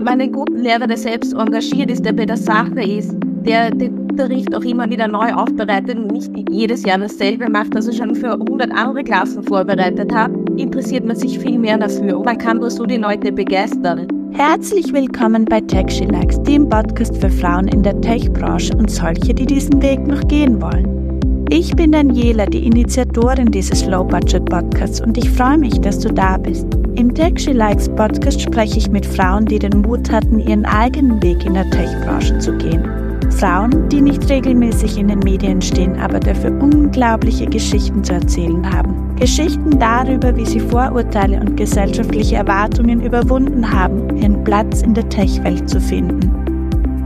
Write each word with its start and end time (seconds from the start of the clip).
man 0.00 0.20
einen 0.20 0.32
guten 0.32 0.58
Lehrer, 0.58 0.86
der 0.86 0.96
selbst 0.96 1.34
engagiert 1.34 1.90
ist, 1.90 2.04
der 2.04 2.12
bei 2.12 2.24
der 2.24 2.36
Sache 2.36 2.82
ist, 2.82 3.14
der 3.44 3.70
den 3.70 3.98
Unterricht 4.10 4.54
auch 4.54 4.62
immer 4.62 4.88
wieder 4.88 5.08
neu 5.08 5.32
aufbereitet 5.32 5.98
und 5.98 6.12
nicht 6.12 6.30
jedes 6.50 6.84
Jahr 6.84 6.98
dasselbe 6.98 7.50
macht, 7.50 7.74
also 7.74 7.92
schon 7.92 8.14
für 8.14 8.32
100 8.32 8.70
andere 8.72 9.04
Klassen 9.04 9.42
vorbereitet 9.42 10.12
hat, 10.14 10.30
interessiert 10.56 11.04
man 11.04 11.16
sich 11.16 11.38
viel 11.38 11.58
mehr 11.58 11.78
dafür 11.78 12.16
und 12.16 12.24
man 12.24 12.38
kann 12.38 12.58
nur 12.58 12.70
so 12.70 12.86
die 12.86 12.96
Leute 12.96 13.32
begeistern. 13.32 14.06
Herzlich 14.32 14.92
willkommen 14.92 15.44
bei 15.44 15.60
TechShilax, 15.60 16.42
dem 16.44 16.68
Podcast 16.68 17.16
für 17.18 17.28
Frauen 17.28 17.68
in 17.68 17.82
der 17.82 18.00
Tech-Branche 18.00 18.74
und 18.76 18.90
solche, 18.90 19.34
die 19.34 19.46
diesen 19.46 19.82
Weg 19.82 20.06
noch 20.06 20.26
gehen 20.28 20.60
wollen. 20.62 21.46
Ich 21.50 21.76
bin 21.76 21.92
Daniela, 21.92 22.46
die 22.46 22.66
Initiatorin 22.66 23.50
dieses 23.50 23.84
Low-Budget-Podcasts 23.86 25.02
und 25.02 25.18
ich 25.18 25.28
freue 25.30 25.58
mich, 25.58 25.78
dass 25.80 25.98
du 25.98 26.10
da 26.10 26.38
bist. 26.38 26.81
Im 26.94 27.14
Tech 27.14 27.38
She 27.38 27.52
Likes 27.52 27.88
Podcast 27.88 28.42
spreche 28.42 28.76
ich 28.76 28.90
mit 28.90 29.06
Frauen, 29.06 29.46
die 29.46 29.58
den 29.58 29.80
Mut 29.80 30.10
hatten, 30.12 30.38
ihren 30.38 30.66
eigenen 30.66 31.22
Weg 31.22 31.44
in 31.46 31.54
der 31.54 31.68
Tech-Branche 31.70 32.38
zu 32.38 32.52
gehen. 32.58 32.84
Frauen, 33.30 33.88
die 33.88 34.02
nicht 34.02 34.28
regelmäßig 34.28 34.98
in 34.98 35.08
den 35.08 35.20
Medien 35.20 35.62
stehen, 35.62 35.98
aber 35.98 36.20
dafür 36.20 36.50
unglaubliche 36.50 37.46
Geschichten 37.46 38.04
zu 38.04 38.12
erzählen 38.12 38.70
haben. 38.70 39.16
Geschichten 39.16 39.78
darüber, 39.78 40.36
wie 40.36 40.44
sie 40.44 40.60
Vorurteile 40.60 41.40
und 41.40 41.56
gesellschaftliche 41.56 42.36
Erwartungen 42.36 43.00
überwunden 43.00 43.72
haben, 43.72 44.14
ihren 44.18 44.44
Platz 44.44 44.82
in 44.82 44.92
der 44.92 45.08
Tech-Welt 45.08 45.68
zu 45.68 45.80
finden. 45.80 46.30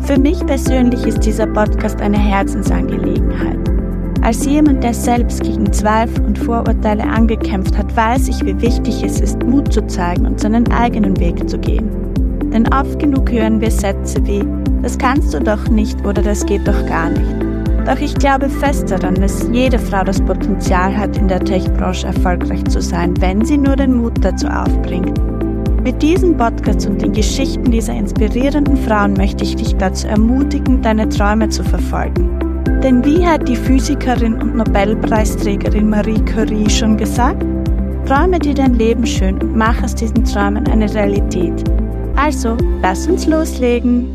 Für 0.00 0.18
mich 0.18 0.44
persönlich 0.46 1.06
ist 1.06 1.20
dieser 1.20 1.46
Podcast 1.46 2.00
eine 2.00 2.18
Herzensangelegenheit. 2.18 3.75
Als 4.26 4.44
jemand, 4.44 4.82
der 4.82 4.92
selbst 4.92 5.44
gegen 5.44 5.72
Zweifel 5.72 6.24
und 6.24 6.36
Vorurteile 6.36 7.04
angekämpft 7.04 7.78
hat, 7.78 7.96
weiß 7.96 8.26
ich, 8.26 8.44
wie 8.44 8.60
wichtig 8.60 9.04
es 9.04 9.20
ist, 9.20 9.40
Mut 9.44 9.72
zu 9.72 9.86
zeigen 9.86 10.26
und 10.26 10.40
seinen 10.40 10.68
eigenen 10.72 11.16
Weg 11.20 11.48
zu 11.48 11.56
gehen. 11.56 11.88
Denn 12.52 12.66
oft 12.74 12.98
genug 12.98 13.30
hören 13.30 13.60
wir 13.60 13.70
Sätze 13.70 14.18
wie, 14.26 14.44
das 14.82 14.98
kannst 14.98 15.32
du 15.32 15.38
doch 15.38 15.68
nicht 15.68 16.04
oder 16.04 16.22
das 16.22 16.44
geht 16.44 16.66
doch 16.66 16.86
gar 16.86 17.10
nicht. 17.10 17.36
Doch 17.86 18.00
ich 18.00 18.16
glaube 18.16 18.48
fest 18.48 18.90
daran, 18.90 19.14
dass 19.14 19.48
jede 19.52 19.78
Frau 19.78 20.02
das 20.02 20.20
Potenzial 20.20 20.98
hat, 20.98 21.16
in 21.16 21.28
der 21.28 21.38
Tech-Branche 21.38 22.08
erfolgreich 22.08 22.64
zu 22.64 22.82
sein, 22.82 23.14
wenn 23.20 23.44
sie 23.44 23.58
nur 23.58 23.76
den 23.76 23.94
Mut 23.94 24.24
dazu 24.24 24.48
aufbringt. 24.48 25.20
Mit 25.84 26.02
diesem 26.02 26.36
Podcast 26.36 26.88
und 26.88 27.00
den 27.00 27.12
Geschichten 27.12 27.70
dieser 27.70 27.94
inspirierenden 27.94 28.76
Frauen 28.76 29.12
möchte 29.12 29.44
ich 29.44 29.54
dich 29.54 29.76
dazu 29.76 30.08
ermutigen, 30.08 30.82
deine 30.82 31.08
Träume 31.08 31.48
zu 31.48 31.62
verfolgen. 31.62 32.45
Denn 32.82 33.04
wie 33.04 33.26
hat 33.26 33.48
die 33.48 33.56
Physikerin 33.56 34.40
und 34.42 34.56
Nobelpreisträgerin 34.56 35.88
Marie 35.88 36.20
Curie 36.24 36.68
schon 36.68 36.96
gesagt? 36.96 37.44
Träume 38.06 38.38
dir 38.38 38.54
dein 38.54 38.74
Leben 38.74 39.06
schön 39.06 39.40
und 39.42 39.56
mach 39.56 39.82
aus 39.82 39.94
diesen 39.94 40.24
Träumen 40.24 40.68
eine 40.68 40.92
Realität. 40.92 41.64
Also, 42.16 42.56
lass 42.82 43.06
uns 43.06 43.26
loslegen. 43.26 44.06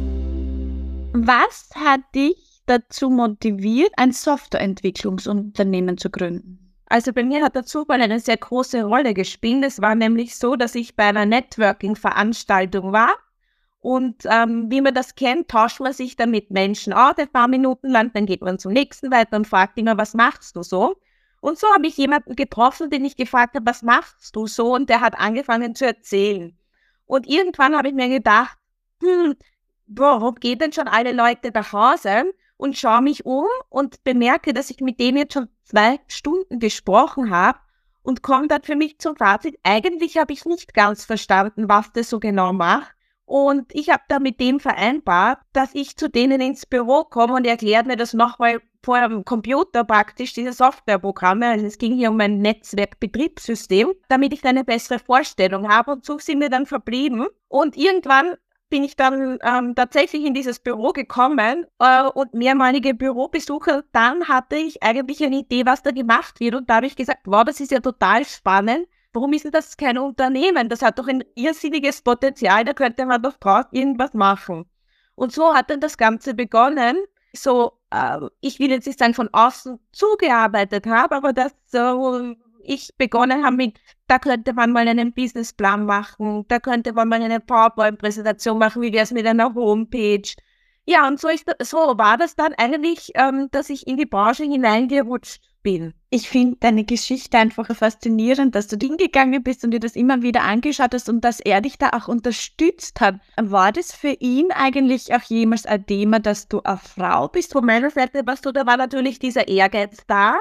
Was 1.13 1.69
hat 1.75 2.01
dich 2.15 2.61
dazu 2.65 3.09
motiviert, 3.09 3.91
ein 3.97 4.11
Softwareentwicklungsunternehmen 4.11 5.97
zu 5.97 6.09
gründen? 6.09 6.59
Also 6.87 7.13
bei 7.13 7.23
mir 7.23 7.43
hat 7.43 7.55
der 7.55 7.63
Zufall 7.63 8.01
eine 8.01 8.19
sehr 8.19 8.37
große 8.37 8.83
Rolle 8.83 9.13
gespielt. 9.13 9.63
Es 9.65 9.81
war 9.81 9.95
nämlich 9.95 10.35
so, 10.35 10.57
dass 10.57 10.75
ich 10.75 10.95
bei 10.97 11.05
einer 11.05 11.25
Networking-Veranstaltung 11.25 12.91
war 12.91 13.15
und 13.81 14.25
ähm, 14.25 14.69
wie 14.69 14.79
man 14.79 14.93
das 14.93 15.15
kennt, 15.15 15.49
tauscht 15.49 15.79
man 15.79 15.91
sich 15.91 16.15
dann 16.15 16.29
mit 16.29 16.51
Menschen 16.51 16.93
aus, 16.93 17.17
ein 17.17 17.27
paar 17.27 17.47
Minuten 17.47 17.89
lang, 17.89 18.11
dann 18.13 18.27
geht 18.27 18.41
man 18.41 18.59
zum 18.59 18.73
nächsten 18.73 19.11
weiter 19.11 19.35
und 19.35 19.47
fragt 19.47 19.77
immer, 19.77 19.97
was 19.97 20.13
machst 20.13 20.55
du 20.55 20.61
so? 20.61 20.95
Und 21.41 21.57
so 21.57 21.67
habe 21.73 21.87
ich 21.87 21.97
jemanden 21.97 22.35
getroffen, 22.35 22.91
den 22.91 23.03
ich 23.03 23.15
gefragt 23.15 23.55
habe, 23.55 23.65
was 23.65 23.81
machst 23.81 24.35
du 24.35 24.45
so? 24.45 24.75
Und 24.75 24.89
der 24.89 25.01
hat 25.01 25.19
angefangen 25.19 25.73
zu 25.73 25.87
erzählen. 25.87 26.55
Und 27.07 27.27
irgendwann 27.27 27.75
habe 27.75 27.87
ich 27.87 27.95
mir 27.95 28.07
gedacht, 28.07 28.55
hm, 29.01 29.35
warum 29.87 30.35
gehen 30.35 30.59
denn 30.59 30.71
schon 30.71 30.87
alle 30.87 31.11
Leute 31.11 31.49
nach 31.51 31.73
Hause? 31.73 32.31
Und 32.57 32.77
schaue 32.77 33.01
mich 33.01 33.25
um 33.25 33.47
und 33.69 34.03
bemerke, 34.03 34.53
dass 34.53 34.69
ich 34.69 34.79
mit 34.81 34.99
dem 34.99 35.17
jetzt 35.17 35.33
schon 35.33 35.49
zwei 35.63 35.99
Stunden 36.07 36.59
gesprochen 36.59 37.31
habe 37.31 37.57
und 38.03 38.21
komme 38.21 38.47
dann 38.47 38.61
für 38.61 38.75
mich 38.75 38.99
zum 38.99 39.15
Fazit, 39.15 39.57
eigentlich 39.63 40.17
habe 40.17 40.33
ich 40.33 40.45
nicht 40.45 40.75
ganz 40.75 41.03
verstanden, 41.03 41.67
was 41.67 41.91
das 41.93 42.11
so 42.11 42.19
genau 42.19 42.53
macht. 42.53 42.93
Und 43.25 43.73
ich 43.73 43.89
habe 43.89 44.03
da 44.09 44.19
mit 44.19 44.39
dem 44.39 44.59
vereinbart, 44.59 45.39
dass 45.53 45.73
ich 45.73 45.95
zu 45.95 46.09
denen 46.09 46.41
ins 46.41 46.65
Büro 46.65 47.03
komme 47.03 47.35
und 47.35 47.45
erklärt 47.45 47.87
mir 47.87 47.95
das 47.95 48.13
nochmal 48.13 48.61
vor 48.83 48.99
dem 49.07 49.23
Computer 49.23 49.83
praktisch, 49.83 50.33
diese 50.33 50.53
Softwareprogramme. 50.53 51.47
Also 51.47 51.65
es 51.65 51.77
ging 51.77 51.95
hier 51.95 52.09
um 52.09 52.19
ein 52.19 52.39
Netzwerkbetriebssystem, 52.39 53.93
damit 54.09 54.33
ich 54.33 54.43
eine 54.43 54.63
bessere 54.63 54.99
Vorstellung 54.99 55.69
habe. 55.69 55.91
Und 55.91 56.05
so 56.05 56.17
sind 56.17 56.41
wir 56.41 56.49
dann 56.49 56.65
verblieben. 56.65 57.27
Und 57.47 57.77
irgendwann 57.77 58.35
bin 58.69 58.83
ich 58.83 58.95
dann 58.95 59.37
ähm, 59.43 59.75
tatsächlich 59.75 60.25
in 60.25 60.33
dieses 60.33 60.59
Büro 60.59 60.91
gekommen 60.91 61.65
äh, 61.79 62.03
und 62.03 62.33
mehrmalige 62.33 62.93
Bürobesuche. 62.93 63.83
Dann 63.91 64.27
hatte 64.27 64.55
ich 64.55 64.81
eigentlich 64.81 65.23
eine 65.23 65.37
Idee, 65.37 65.65
was 65.65 65.83
da 65.83 65.91
gemacht 65.91 66.39
wird. 66.39 66.55
Und 66.55 66.69
da 66.69 66.75
habe 66.75 66.87
ich 66.87 66.95
gesagt, 66.95 67.21
wow, 67.25 67.43
das 67.43 67.59
ist 67.59 67.71
ja 67.71 67.79
total 67.79 68.25
spannend 68.25 68.87
warum 69.13 69.33
ist 69.33 69.45
denn 69.45 69.51
das 69.51 69.77
kein 69.77 69.97
Unternehmen? 69.97 70.69
Das 70.69 70.81
hat 70.81 70.99
doch 70.99 71.07
ein 71.07 71.23
irrsinniges 71.35 72.01
Potenzial, 72.01 72.63
da 72.63 72.73
könnte 72.73 73.05
man 73.05 73.21
doch 73.21 73.37
draus 73.37 73.65
irgendwas 73.71 74.13
machen. 74.13 74.65
Und 75.15 75.31
so 75.33 75.53
hat 75.53 75.69
dann 75.69 75.79
das 75.79 75.97
Ganze 75.97 76.33
begonnen. 76.33 76.97
So, 77.33 77.73
äh, 77.91 78.19
ich 78.41 78.59
will 78.59 78.71
jetzt 78.71 78.87
nicht 78.87 78.99
sagen, 78.99 79.13
von 79.13 79.29
außen 79.31 79.79
zugearbeitet 79.91 80.85
habe, 80.87 81.15
aber 81.15 81.33
dass 81.33 81.53
so 81.67 82.35
ich 82.63 82.95
begonnen 82.97 83.43
habe 83.43 83.55
mit, 83.55 83.79
da 84.07 84.19
könnte 84.19 84.53
man 84.53 84.71
mal 84.71 84.87
einen 84.87 85.13
Businessplan 85.13 85.85
machen, 85.85 86.45
da 86.47 86.59
könnte 86.59 86.93
man 86.93 87.09
mal 87.09 87.21
eine 87.21 87.39
PowerPoint-Präsentation 87.39 88.57
machen, 88.57 88.81
wie 88.81 88.93
wäre 88.93 89.03
es 89.03 89.11
mit 89.11 89.25
einer 89.25 89.53
Homepage. 89.53 90.33
Ja, 90.85 91.07
und 91.07 91.19
so, 91.19 91.27
ist, 91.29 91.45
so 91.61 91.77
war 91.77 92.17
das 92.17 92.35
dann 92.35 92.53
eigentlich, 92.55 93.11
ähm, 93.15 93.49
dass 93.51 93.69
ich 93.69 93.87
in 93.87 93.97
die 93.97 94.05
Branche 94.05 94.43
hineingerutscht 94.43 95.41
bin. 95.63 95.93
Ich 96.09 96.29
finde 96.29 96.57
deine 96.59 96.83
Geschichte 96.83 97.37
einfach 97.37 97.73
faszinierend, 97.75 98.55
dass 98.55 98.67
du 98.67 98.77
hingegangen 98.77 99.43
bist 99.43 99.63
und 99.63 99.71
dir 99.71 99.79
das 99.79 99.95
immer 99.95 100.21
wieder 100.21 100.43
angeschaut 100.43 100.93
hast 100.93 101.09
und 101.09 101.21
dass 101.21 101.39
er 101.39 101.61
dich 101.61 101.77
da 101.77 101.89
auch 101.89 102.07
unterstützt 102.07 102.99
hat. 102.99 103.15
War 103.41 103.71
das 103.71 103.93
für 103.93 104.15
ihn 104.19 104.51
eigentlich 104.51 105.13
auch 105.13 105.23
jemals 105.23 105.65
ein 105.65 105.85
Thema, 105.85 106.19
dass 106.19 106.47
du 106.47 106.61
eine 106.63 106.77
Frau 106.77 107.27
bist? 107.27 107.53
Von 107.53 107.65
meiner 107.65 107.89
Seite 107.89 108.21
was 108.25 108.41
du, 108.41 108.51
da 108.51 108.65
war 108.65 108.77
natürlich 108.77 109.19
dieser 109.19 109.47
Ehrgeiz 109.47 109.97
da 110.07 110.35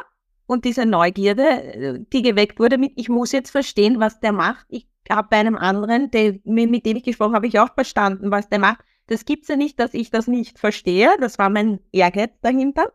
und 0.47 0.65
diese 0.65 0.87
Neugierde, 0.87 2.05
die 2.13 2.23
geweckt 2.23 2.59
wurde 2.59 2.79
mit, 2.79 2.93
ich 2.97 3.09
muss 3.09 3.33
jetzt 3.33 3.51
verstehen, 3.51 4.01
was 4.01 4.19
der 4.21 4.33
macht. 4.33 4.67
Ich 4.69 4.89
habe 5.09 5.29
bei 5.31 5.37
einem 5.37 5.57
anderen, 5.57 6.11
der, 6.11 6.39
mit 6.45 6.87
dem 6.87 6.97
ich 6.97 7.05
gesprochen 7.05 7.35
habe, 7.35 7.47
ich 7.47 7.59
auch 7.59 7.73
verstanden, 7.75 8.31
was 8.31 8.49
der 8.49 8.59
macht. 8.59 8.85
Das 9.07 9.25
gibt 9.25 9.43
es 9.43 9.49
ja 9.49 9.57
nicht, 9.57 9.79
dass 9.81 9.95
ich 9.95 10.11
das 10.11 10.27
nicht 10.27 10.59
verstehe. 10.59 11.11
Das 11.21 11.39
war 11.39 11.51
mein 11.51 11.81
Ehrgeiz 11.93 12.31
dahinter. 12.43 12.93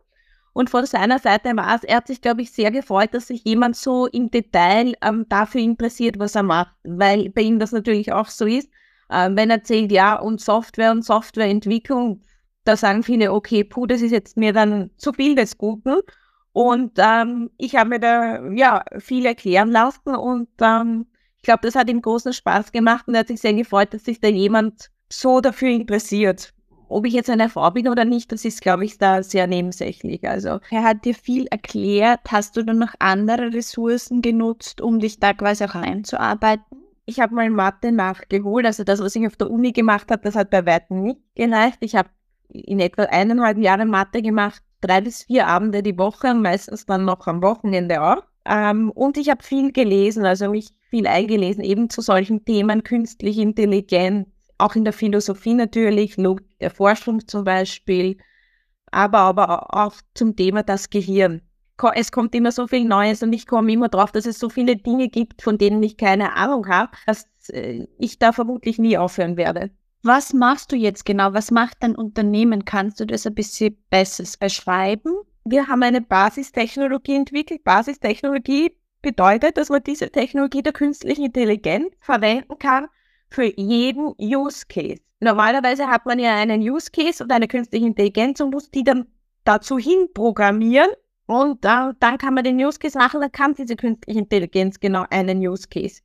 Und 0.56 0.70
von 0.70 0.86
seiner 0.86 1.18
Seite 1.18 1.54
war 1.54 1.76
es, 1.76 1.84
er 1.84 1.98
hat 1.98 2.06
sich, 2.06 2.22
glaube 2.22 2.40
ich, 2.40 2.50
sehr 2.50 2.70
gefreut, 2.70 3.12
dass 3.12 3.26
sich 3.26 3.44
jemand 3.44 3.76
so 3.76 4.06
im 4.06 4.30
Detail 4.30 4.94
ähm, 5.02 5.26
dafür 5.28 5.60
interessiert, 5.60 6.18
was 6.18 6.34
er 6.34 6.44
macht, 6.44 6.74
weil 6.82 7.28
bei 7.28 7.42
ihm 7.42 7.58
das 7.58 7.72
natürlich 7.72 8.10
auch 8.10 8.28
so 8.28 8.46
ist. 8.46 8.70
Ähm, 9.10 9.36
wenn 9.36 9.50
er 9.50 9.56
erzählt, 9.56 9.92
ja, 9.92 10.18
und 10.18 10.40
Software 10.40 10.92
und 10.92 11.04
Softwareentwicklung, 11.04 12.22
da 12.64 12.74
sagen 12.74 13.02
viele, 13.02 13.34
okay, 13.34 13.64
puh, 13.64 13.84
das 13.84 14.00
ist 14.00 14.12
jetzt 14.12 14.38
mir 14.38 14.54
dann 14.54 14.88
zu 14.96 15.12
viel 15.12 15.34
des 15.34 15.58
Guten. 15.58 15.96
Und 16.52 16.92
ähm, 16.96 17.50
ich 17.58 17.76
habe 17.76 17.90
mir 17.90 18.00
da 18.00 18.42
ja 18.48 18.82
viel 18.98 19.26
erklären 19.26 19.70
lassen 19.70 20.16
und 20.16 20.48
ähm, 20.62 21.04
ich 21.36 21.42
glaube, 21.42 21.60
das 21.64 21.74
hat 21.74 21.90
ihm 21.90 22.00
großen 22.00 22.32
Spaß 22.32 22.72
gemacht 22.72 23.06
und 23.08 23.14
er 23.14 23.20
hat 23.20 23.28
sich 23.28 23.42
sehr 23.42 23.52
gefreut, 23.52 23.92
dass 23.92 24.06
sich 24.06 24.22
da 24.22 24.28
jemand 24.28 24.90
so 25.10 25.42
dafür 25.42 25.68
interessiert 25.68 26.54
ob 26.88 27.06
ich 27.06 27.12
jetzt 27.12 27.30
eine 27.30 27.48
Frau 27.48 27.70
bin 27.70 27.88
oder 27.88 28.04
nicht, 28.04 28.32
das 28.32 28.44
ist, 28.44 28.60
glaube 28.60 28.84
ich, 28.84 28.98
da 28.98 29.22
sehr 29.22 29.46
nebensächlich. 29.46 30.28
Also 30.28 30.60
er 30.70 30.84
hat 30.84 31.04
dir 31.04 31.14
viel 31.14 31.46
erklärt. 31.46 32.20
Hast 32.28 32.56
du 32.56 32.62
dann 32.62 32.78
noch 32.78 32.94
andere 32.98 33.52
Ressourcen 33.52 34.22
genutzt, 34.22 34.80
um 34.80 34.98
dich 34.98 35.18
da 35.18 35.32
quasi 35.32 35.64
auch 35.64 35.74
einzuarbeiten? 35.74 36.64
Ich 37.04 37.20
habe 37.20 37.34
mal 37.34 37.50
Mathe 37.50 37.92
nachgeholt. 37.92 38.66
Also 38.66 38.84
das, 38.84 39.00
was 39.00 39.16
ich 39.16 39.26
auf 39.26 39.36
der 39.36 39.50
Uni 39.50 39.72
gemacht 39.72 40.10
habe, 40.10 40.22
das 40.22 40.36
hat 40.36 40.50
bei 40.50 40.66
weitem 40.66 41.02
nicht 41.02 41.20
gereicht. 41.34 41.78
Ich 41.80 41.94
habe 41.94 42.08
in 42.48 42.80
etwa 42.80 43.02
eineinhalb 43.04 43.58
Jahren 43.58 43.88
Mathe 43.88 44.22
gemacht, 44.22 44.62
drei 44.80 45.00
bis 45.00 45.24
vier 45.24 45.46
Abende 45.46 45.82
die 45.82 45.98
Woche, 45.98 46.34
meistens 46.34 46.86
dann 46.86 47.04
noch 47.04 47.26
am 47.26 47.42
Wochenende 47.42 48.02
auch. 48.02 48.22
Ähm, 48.44 48.90
und 48.92 49.16
ich 49.16 49.28
habe 49.28 49.42
viel 49.42 49.72
gelesen, 49.72 50.24
also 50.24 50.50
mich 50.50 50.68
viel 50.90 51.06
eingelesen, 51.06 51.64
eben 51.64 51.90
zu 51.90 52.00
solchen 52.00 52.44
Themen, 52.44 52.84
künstliche 52.84 53.42
Intelligenz, 53.42 54.28
auch 54.58 54.74
in 54.74 54.84
der 54.84 54.92
Philosophie 54.92 55.54
natürlich, 55.54 56.16
der 56.60 56.70
Forschung 56.70 57.26
zum 57.26 57.44
Beispiel, 57.44 58.18
aber, 58.90 59.18
aber 59.18 59.74
auch 59.74 59.94
zum 60.14 60.36
Thema 60.36 60.62
das 60.62 60.90
Gehirn. 60.90 61.42
Es 61.94 62.10
kommt 62.10 62.34
immer 62.34 62.52
so 62.52 62.66
viel 62.66 62.84
Neues 62.86 63.22
und 63.22 63.32
ich 63.34 63.46
komme 63.46 63.70
immer 63.72 63.88
drauf, 63.88 64.10
dass 64.10 64.24
es 64.24 64.38
so 64.38 64.48
viele 64.48 64.76
Dinge 64.76 65.08
gibt, 65.08 65.42
von 65.42 65.58
denen 65.58 65.82
ich 65.82 65.98
keine 65.98 66.34
Ahnung 66.34 66.66
habe, 66.68 66.92
dass 67.06 67.26
äh, 67.50 67.86
ich 67.98 68.18
da 68.18 68.32
vermutlich 68.32 68.78
nie 68.78 68.96
aufhören 68.96 69.36
werde. 69.36 69.70
Was 70.02 70.32
machst 70.32 70.72
du 70.72 70.76
jetzt 70.76 71.04
genau? 71.04 71.34
Was 71.34 71.50
macht 71.50 71.78
dein 71.80 71.94
Unternehmen? 71.94 72.64
Kannst 72.64 73.00
du 73.00 73.06
das 73.06 73.26
ein 73.26 73.34
bisschen 73.34 73.76
besser 73.90 74.24
beschreiben? 74.38 75.12
Wir 75.44 75.66
haben 75.68 75.82
eine 75.82 76.00
Basistechnologie 76.00 77.16
entwickelt. 77.16 77.64
Basistechnologie 77.64 78.76
bedeutet, 79.02 79.56
dass 79.56 79.68
man 79.68 79.82
diese 79.84 80.10
Technologie 80.10 80.62
der 80.62 80.72
künstlichen 80.72 81.26
Intelligenz 81.26 81.92
verwenden 82.00 82.58
kann, 82.58 82.86
für 83.28 83.52
jeden 83.58 84.14
Use 84.18 84.64
Case. 84.68 85.02
Normalerweise 85.20 85.86
hat 85.88 86.06
man 86.06 86.18
ja 86.18 86.36
einen 86.36 86.60
Use 86.60 86.90
Case 86.90 87.22
und 87.22 87.32
eine 87.32 87.48
künstliche 87.48 87.86
Intelligenz 87.86 88.40
und 88.40 88.50
muss 88.50 88.70
die 88.70 88.84
dann 88.84 89.06
dazu 89.44 89.78
hin 89.78 90.08
programmieren 90.12 90.90
und 91.26 91.64
äh, 91.64 91.92
dann 91.98 92.18
kann 92.18 92.34
man 92.34 92.44
den 92.44 92.56
Use 92.56 92.78
Case 92.78 92.96
machen, 92.96 93.20
dann 93.20 93.32
kann 93.32 93.54
diese 93.54 93.76
künstliche 93.76 94.18
Intelligenz 94.18 94.78
genau 94.78 95.04
einen 95.10 95.38
Use 95.38 95.68
Case. 95.68 96.02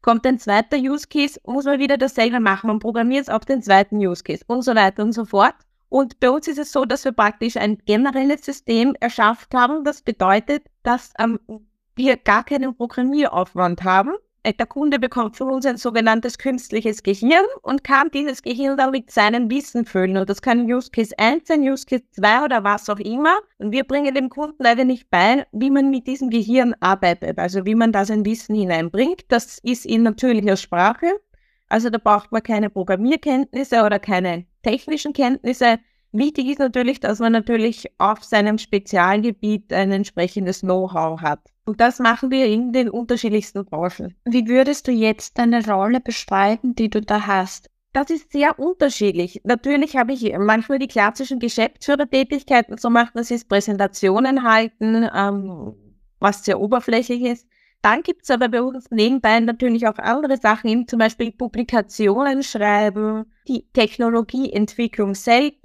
Kommt 0.00 0.26
ein 0.26 0.38
zweiter 0.38 0.76
Use 0.76 1.06
Case, 1.06 1.38
muss 1.44 1.64
man 1.64 1.78
wieder 1.78 1.96
dasselbe 1.96 2.40
machen. 2.40 2.66
Man 2.66 2.78
programmiert 2.80 3.22
es 3.22 3.28
auf 3.28 3.44
den 3.44 3.62
zweiten 3.62 3.98
Use 3.98 4.24
Case 4.24 4.44
und 4.48 4.62
so 4.62 4.74
weiter 4.74 5.02
und 5.02 5.12
so 5.12 5.24
fort. 5.24 5.54
Und 5.88 6.18
bei 6.20 6.30
uns 6.30 6.48
ist 6.48 6.58
es 6.58 6.72
so, 6.72 6.84
dass 6.84 7.04
wir 7.04 7.12
praktisch 7.12 7.56
ein 7.56 7.78
generelles 7.84 8.44
System 8.44 8.96
erschafft 8.98 9.54
haben. 9.54 9.84
Das 9.84 10.02
bedeutet, 10.02 10.64
dass 10.82 11.12
ähm, 11.18 11.38
wir 11.94 12.16
gar 12.16 12.44
keinen 12.44 12.74
Programmieraufwand 12.74 13.84
haben, 13.84 14.12
der 14.44 14.66
Kunde 14.66 14.98
bekommt 14.98 15.36
von 15.36 15.50
uns 15.50 15.66
ein 15.66 15.76
sogenanntes 15.76 16.36
künstliches 16.36 17.02
Gehirn 17.02 17.44
und 17.62 17.84
kann 17.84 18.10
dieses 18.10 18.42
Gehirn 18.42 18.76
dann 18.76 18.90
mit 18.90 19.10
seinem 19.10 19.48
Wissen 19.50 19.84
füllen. 19.84 20.16
Und 20.16 20.28
das 20.28 20.42
kann 20.42 20.70
Use 20.70 20.90
Case 20.90 21.14
1 21.16 21.46
sein, 21.46 21.60
Use 21.60 21.86
Case 21.86 22.02
2 22.10 22.44
oder 22.44 22.64
was 22.64 22.90
auch 22.90 22.98
immer. 22.98 23.38
Und 23.58 23.70
wir 23.70 23.84
bringen 23.84 24.14
dem 24.14 24.28
Kunden 24.28 24.62
leider 24.62 24.84
nicht 24.84 25.10
bei, 25.10 25.46
wie 25.52 25.70
man 25.70 25.90
mit 25.90 26.06
diesem 26.06 26.30
Gehirn 26.30 26.74
arbeitet, 26.80 27.38
also 27.38 27.64
wie 27.64 27.76
man 27.76 27.92
da 27.92 28.04
sein 28.04 28.24
Wissen 28.24 28.54
hineinbringt. 28.54 29.24
Das 29.28 29.58
ist 29.62 29.86
in 29.86 30.02
natürlicher 30.02 30.56
Sprache. 30.56 31.06
Also 31.68 31.88
da 31.88 31.98
braucht 31.98 32.32
man 32.32 32.42
keine 32.42 32.68
Programmierkenntnisse 32.68 33.84
oder 33.84 33.98
keine 33.98 34.44
technischen 34.62 35.12
Kenntnisse. 35.12 35.78
Wichtig 36.12 36.48
ist 36.48 36.58
natürlich, 36.58 37.00
dass 37.00 37.20
man 37.20 37.32
natürlich 37.32 37.90
auf 37.98 38.22
seinem 38.22 38.58
Spezialgebiet 38.58 39.72
ein 39.72 39.90
entsprechendes 39.92 40.60
Know-how 40.60 41.20
hat. 41.22 41.40
Und 41.64 41.80
das 41.80 42.00
machen 42.00 42.30
wir 42.30 42.46
in 42.46 42.72
den 42.72 42.90
unterschiedlichsten 42.90 43.64
Branchen. 43.64 44.14
Wie 44.26 44.46
würdest 44.46 44.88
du 44.88 44.92
jetzt 44.92 45.38
deine 45.38 45.64
Rolle 45.66 46.00
beschreiben, 46.00 46.74
die 46.74 46.90
du 46.90 47.00
da 47.00 47.26
hast? 47.26 47.70
Das 47.94 48.10
ist 48.10 48.32
sehr 48.32 48.58
unterschiedlich. 48.58 49.40
Natürlich 49.44 49.96
habe 49.96 50.12
ich 50.12 50.32
manchmal 50.38 50.78
die 50.78 50.88
klassischen 50.88 51.38
Geschäftsführertätigkeiten 51.38 52.76
so 52.76 52.90
machen, 52.90 53.12
das 53.14 53.30
ist 53.30 53.48
Präsentationen 53.48 54.42
halten, 54.42 55.08
ähm, 55.14 55.74
was 56.18 56.44
sehr 56.44 56.60
oberflächlich 56.60 57.22
ist. 57.22 57.46
Dann 57.82 58.02
gibt 58.02 58.22
es 58.22 58.30
aber 58.30 58.48
bei 58.48 58.62
uns 58.62 58.90
nebenbei 58.90 59.40
natürlich 59.40 59.88
auch 59.88 59.98
andere 59.98 60.36
Sachen, 60.36 60.86
zum 60.86 61.00
Beispiel 61.00 61.32
Publikationen 61.32 62.42
schreiben, 62.42 63.26
die 63.48 63.66
Technologieentwicklung 63.72 65.14
selbst 65.14 65.61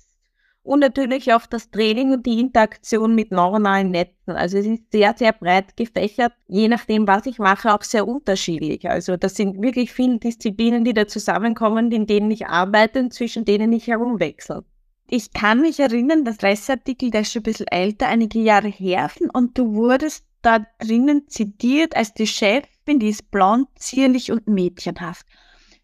und 0.68 0.82
natürlich 0.82 1.34
auch 1.34 1.46
das 1.46 1.72
Training 1.72 2.12
und 2.12 2.26
die 2.26 2.40
Interaktion 2.40 3.16
mit 3.16 3.32
neuronalen 3.32 3.90
Netzen. 3.90 4.32
Also 4.32 4.58
es 4.58 4.66
ist 4.66 4.92
sehr, 4.92 5.16
sehr 5.18 5.32
breit 5.32 5.78
gefächert, 5.78 6.34
je 6.48 6.68
nachdem, 6.68 7.08
was 7.08 7.26
ich 7.26 7.40
mache, 7.40 7.74
auch 7.74 7.84
sehr 7.84 8.06
unterschiedlich. 8.06 8.90
Also 8.90 9.16
das 9.16 9.36
sind 9.36 9.62
wirklich 9.62 9.94
viele 9.94 10.20
Disziplinen, 10.20 10.84
die 10.84 10.94
da 10.94 11.08
zusammenkommen, 11.08 11.92
in 11.92 12.06
denen 12.06 12.30
ich 12.32 12.48
arbeite 12.48 13.00
und 13.00 13.14
zwischen 13.14 13.46
denen 13.46 13.72
ich 13.72 13.88
herumwechsle. 13.88 14.66
Ich 15.10 15.32
kann 15.32 15.62
mich 15.62 15.80
erinnern, 15.80 16.26
das 16.26 16.36
Presseartikel, 16.36 17.12
der 17.12 17.22
ist 17.22 17.32
schon 17.32 17.40
ein 17.40 17.44
bisschen 17.44 17.68
älter, 17.68 18.08
einige 18.08 18.40
Jahre 18.40 18.68
her, 18.68 19.10
und 19.32 19.58
du 19.58 19.74
wurdest 19.74 20.26
da 20.42 20.66
drinnen 20.80 21.30
zitiert 21.30 21.96
als 21.96 22.14
die 22.14 22.28
Chefin, 22.28 23.00
die 23.00 23.10
ist 23.10 23.32
blond, 23.32 23.70
zierlich 23.76 24.34
und 24.34 24.48
mädchenhaft. 24.48 25.26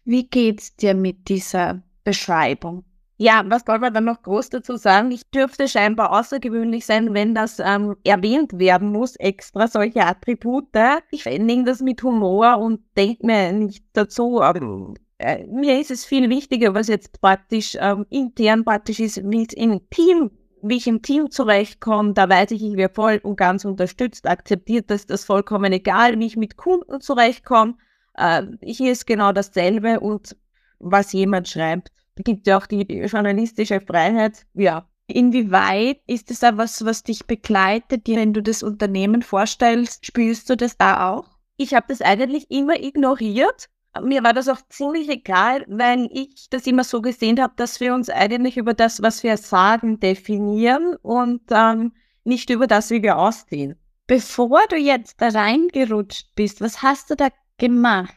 Wie 0.04 0.26
geht's 0.26 0.76
dir 0.76 0.94
mit 0.94 1.28
dieser 1.28 1.82
Beschreibung? 2.04 2.84
Ja, 3.16 3.44
was 3.46 3.62
soll 3.64 3.78
man 3.78 3.94
dann 3.94 4.04
noch 4.04 4.22
groß 4.22 4.50
dazu 4.50 4.76
sagen? 4.76 5.12
Ich 5.12 5.30
dürfte 5.30 5.68
scheinbar 5.68 6.10
außergewöhnlich 6.12 6.84
sein, 6.84 7.14
wenn 7.14 7.34
das 7.34 7.60
ähm, 7.60 7.94
erwähnt 8.02 8.58
werden 8.58 8.90
muss, 8.90 9.14
extra 9.16 9.68
solche 9.68 10.04
Attribute. 10.04 10.68
Ich 11.12 11.24
nehme 11.24 11.64
das 11.64 11.80
mit 11.80 12.02
Humor 12.02 12.58
und 12.58 12.80
denke 12.96 13.24
mir 13.24 13.52
nicht 13.52 13.84
dazu. 13.92 14.42
Aber, 14.42 14.94
äh, 15.18 15.46
mir 15.46 15.80
ist 15.80 15.92
es 15.92 16.04
viel 16.04 16.28
wichtiger, 16.28 16.74
was 16.74 16.88
jetzt 16.88 17.20
praktisch 17.20 17.76
ähm, 17.80 18.04
intern 18.10 18.64
praktisch 18.64 18.98
ist, 18.98 19.22
wie 19.30 19.44
im 19.54 19.88
Team 19.90 20.30
wie 20.66 20.76
ich 20.76 20.86
im 20.86 21.02
Team 21.02 21.30
zurechtkomme, 21.30 22.14
da 22.14 22.26
weiß 22.26 22.50
ich, 22.52 22.62
ich 22.62 22.76
werde 22.76 22.94
voll 22.94 23.20
und 23.22 23.36
ganz 23.36 23.66
unterstützt, 23.66 24.26
akzeptiert 24.26 24.90
das, 24.90 25.06
das 25.06 25.24
vollkommen 25.26 25.70
egal, 25.74 26.18
wie 26.18 26.24
ich 26.24 26.38
mit 26.38 26.56
Kunden 26.56 27.02
zurechtkomme. 27.02 27.74
Äh, 28.14 28.44
hier 28.62 28.92
ist 28.92 29.06
genau 29.06 29.32
dasselbe 29.32 30.00
und 30.00 30.36
was 30.78 31.12
jemand 31.12 31.48
schreibt, 31.48 31.92
gibt 32.16 32.46
ja 32.46 32.58
auch 32.58 32.66
die 32.66 32.82
journalistische 32.82 33.80
Freiheit. 33.80 34.46
Ja. 34.54 34.88
Inwieweit 35.06 36.00
ist 36.06 36.30
es 36.30 36.40
da 36.40 36.56
was, 36.56 36.84
was 36.84 37.02
dich 37.02 37.26
begleitet, 37.26 38.08
wenn 38.08 38.32
du 38.32 38.42
das 38.42 38.62
Unternehmen 38.62 39.22
vorstellst? 39.22 40.06
Spürst 40.06 40.48
du 40.48 40.56
das 40.56 40.78
da 40.78 41.10
auch? 41.10 41.28
Ich 41.56 41.74
habe 41.74 41.86
das 41.88 42.00
eigentlich 42.00 42.50
immer 42.50 42.82
ignoriert. 42.82 43.68
Mir 44.02 44.24
war 44.24 44.32
das 44.32 44.48
auch 44.48 44.60
ziemlich 44.70 45.08
egal, 45.08 45.64
weil 45.68 46.08
ich 46.10 46.48
das 46.50 46.66
immer 46.66 46.84
so 46.84 47.00
gesehen 47.00 47.40
habe, 47.40 47.52
dass 47.56 47.80
wir 47.80 47.94
uns 47.94 48.10
eigentlich 48.10 48.56
über 48.56 48.74
das, 48.74 49.02
was 49.02 49.22
wir 49.22 49.36
sagen, 49.36 50.00
definieren 50.00 50.96
und 51.02 51.42
ähm, 51.50 51.92
nicht 52.24 52.50
über 52.50 52.66
das, 52.66 52.90
wie 52.90 53.02
wir 53.02 53.18
aussehen. 53.18 53.76
Bevor 54.06 54.60
du 54.68 54.76
jetzt 54.76 55.20
da 55.20 55.28
reingerutscht 55.28 56.34
bist, 56.34 56.60
was 56.60 56.82
hast 56.82 57.10
du 57.10 57.14
da 57.14 57.28
gemacht? 57.58 58.14